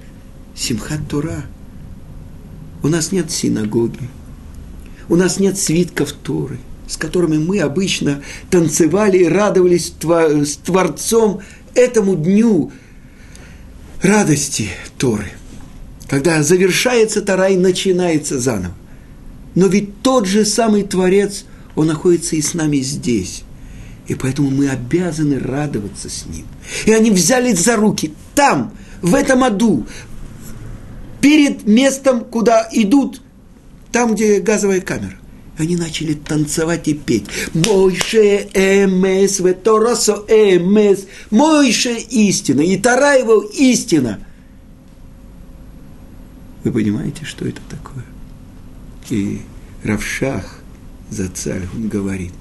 Симхат 0.54 1.06
Тора. 1.10 1.44
У 2.86 2.88
нас 2.88 3.10
нет 3.10 3.32
синагоги. 3.32 4.08
У 5.08 5.16
нас 5.16 5.40
нет 5.40 5.58
свитков 5.58 6.12
Торы, 6.12 6.58
с 6.86 6.96
которыми 6.96 7.36
мы 7.36 7.58
обычно 7.58 8.22
танцевали 8.48 9.18
и 9.18 9.28
радовались 9.28 9.92
с 9.92 10.56
Творцом 10.58 11.40
этому 11.74 12.14
дню 12.14 12.70
радости 14.02 14.68
Торы, 14.98 15.32
когда 16.06 16.44
завершается 16.44 17.22
Тора 17.22 17.48
и 17.48 17.56
начинается 17.56 18.38
заново. 18.38 18.74
Но 19.56 19.66
ведь 19.66 20.02
тот 20.02 20.28
же 20.28 20.44
самый 20.44 20.84
Творец, 20.84 21.44
Он 21.74 21.88
находится 21.88 22.36
и 22.36 22.40
с 22.40 22.54
нами 22.54 22.76
здесь. 22.76 23.42
И 24.06 24.14
поэтому 24.14 24.50
мы 24.50 24.68
обязаны 24.68 25.40
радоваться 25.40 26.08
с 26.08 26.24
Ним. 26.26 26.46
И 26.84 26.92
они 26.92 27.10
взялись 27.10 27.58
за 27.58 27.74
руки 27.74 28.14
там, 28.36 28.72
в 29.02 29.14
этом 29.14 29.42
аду, 29.42 29.86
перед 31.20 31.66
местом, 31.66 32.24
куда 32.24 32.68
идут, 32.72 33.22
там, 33.92 34.14
где 34.14 34.40
газовая 34.40 34.80
камера. 34.80 35.16
Они 35.58 35.74
начали 35.76 36.12
танцевать 36.12 36.86
и 36.88 36.94
петь. 36.94 37.24
Мойше 37.54 38.48
эмес, 38.52 39.40
веторосо 39.40 40.24
эмес. 40.28 41.06
Мойше 41.30 41.96
истина, 42.10 42.60
и 42.60 42.76
Тара 42.76 43.16
истина. 43.54 44.20
Вы 46.62 46.72
понимаете, 46.72 47.24
что 47.24 47.46
это 47.46 47.60
такое? 47.70 48.04
И 49.08 49.40
Равшах 49.82 50.58
за 51.10 51.28
царь, 51.28 51.62
он 51.74 51.88
говорит, 51.88 52.34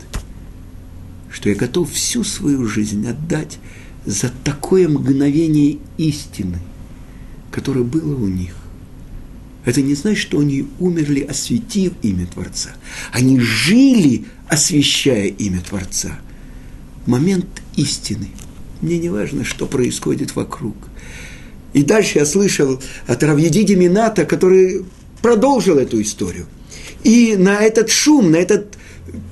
что 1.32 1.50
я 1.50 1.56
готов 1.56 1.92
всю 1.92 2.24
свою 2.24 2.66
жизнь 2.66 3.08
отдать 3.08 3.60
за 4.06 4.32
такое 4.44 4.90
мгновение 4.90 5.78
истины, 5.98 6.60
которое 7.52 7.84
было 7.84 8.16
у 8.16 8.28
них. 8.28 8.56
Это 9.66 9.82
не 9.82 9.96
значит, 9.96 10.22
что 10.22 10.40
они 10.40 10.68
умерли, 10.80 11.22
осветив 11.22 11.94
имя 12.04 12.28
Творца. 12.28 12.70
Они 13.12 13.40
жили, 13.40 14.26
освещая 14.48 15.26
имя 15.26 15.62
Творца. 15.68 16.20
Момент 17.08 17.48
истины. 17.76 18.28
Мне 18.82 19.00
не 19.00 19.10
важно, 19.10 19.44
что 19.44 19.66
происходит 19.66 20.36
вокруг. 20.36 20.76
И 21.74 21.84
дальше 21.84 22.20
я 22.20 22.26
слышал 22.26 22.82
от 23.08 23.24
Равьедиди 23.24 23.74
Мината, 23.74 24.26
который 24.26 24.86
продолжил 25.22 25.78
эту 25.78 26.02
историю. 26.02 26.46
И 27.04 27.36
на 27.36 27.62
этот 27.62 27.90
шум, 27.90 28.32
на 28.32 28.38
этот 28.38 28.78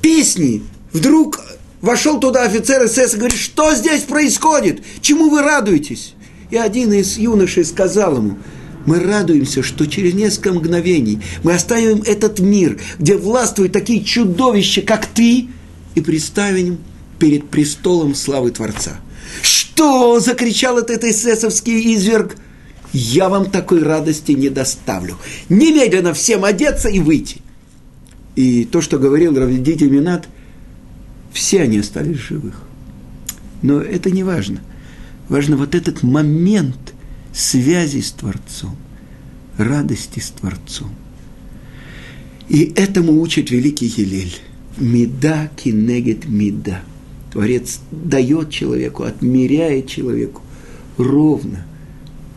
песни 0.01 0.63
вдруг 0.91 1.41
вошел 1.81 2.19
туда 2.19 2.43
офицер 2.43 2.87
СС 2.87 3.13
и 3.13 3.17
говорит, 3.17 3.37
что 3.37 3.75
здесь 3.75 4.01
происходит? 4.01 4.81
Чему 5.01 5.29
вы 5.29 5.43
радуетесь? 5.43 6.15
И 6.49 6.57
один 6.57 6.91
из 6.91 7.17
юношей 7.17 7.65
сказал 7.65 8.17
ему– 8.17 8.37
мы 8.85 8.99
радуемся, 8.99 9.63
что 9.63 9.85
через 9.85 10.13
несколько 10.13 10.53
мгновений 10.53 11.19
мы 11.43 11.53
оставим 11.53 12.01
этот 12.01 12.39
мир, 12.39 12.79
где 12.99 13.17
властвуют 13.17 13.73
такие 13.73 14.03
чудовища, 14.03 14.81
как 14.81 15.05
ты, 15.05 15.47
и 15.95 16.01
представим 16.01 16.79
перед 17.19 17.49
престолом 17.49 18.15
славы 18.15 18.51
Творца. 18.51 18.99
«Что?»– 19.41 20.19
закричал 20.21 20.77
этот 20.77 21.03
эсэсовский 21.03 21.95
изверг. 21.95 22.35
«Я 22.91 23.29
вам 23.29 23.49
такой 23.49 23.81
радости 23.81 24.33
не 24.33 24.49
доставлю. 24.49 25.17
Немедленно 25.49 26.13
всем 26.13 26.43
одеться 26.45 26.89
и 26.89 26.99
выйти». 26.99 27.41
И 28.35 28.65
то, 28.65 28.81
что 28.81 28.97
говорил 28.97 29.37
Равидитель 29.37 29.89
Минат, 29.89 30.27
все 31.31 31.61
они 31.61 31.79
остались 31.79 32.17
живых. 32.17 32.61
Но 33.61 33.79
это 33.79 34.11
не 34.11 34.23
важно. 34.23 34.59
Важно 35.29 35.57
вот 35.57 35.75
этот 35.75 36.03
момент, 36.03 36.93
связи 37.33 38.01
с 38.01 38.11
Творцом, 38.11 38.75
радости 39.57 40.19
с 40.19 40.29
Творцом. 40.29 40.91
И 42.49 42.73
этому 42.75 43.19
учит 43.19 43.51
великий 43.51 43.87
Елель. 43.87 44.35
Меда 44.77 45.49
кинегет 45.55 46.27
меда. 46.27 46.81
Творец 47.31 47.79
дает 47.91 48.51
человеку, 48.51 49.03
отмеряет 49.03 49.87
человеку 49.87 50.41
ровно 50.97 51.65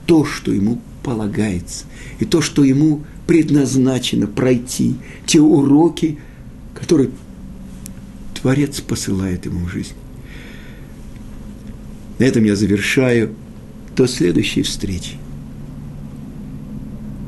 то, 0.06 0.24
что 0.24 0.52
ему 0.52 0.80
полагается, 1.02 1.84
и 2.18 2.24
то, 2.24 2.40
что 2.40 2.64
ему 2.64 3.04
предназначено 3.26 4.26
пройти, 4.26 4.96
те 5.26 5.40
уроки, 5.40 6.18
которые 6.74 7.10
Творец 8.34 8.80
посылает 8.80 9.46
ему 9.46 9.66
в 9.66 9.70
жизнь. 9.70 9.94
На 12.18 12.24
этом 12.24 12.44
я 12.44 12.56
завершаю 12.56 13.34
до 13.96 14.06
следующей 14.06 14.62
встречи. 14.62 15.25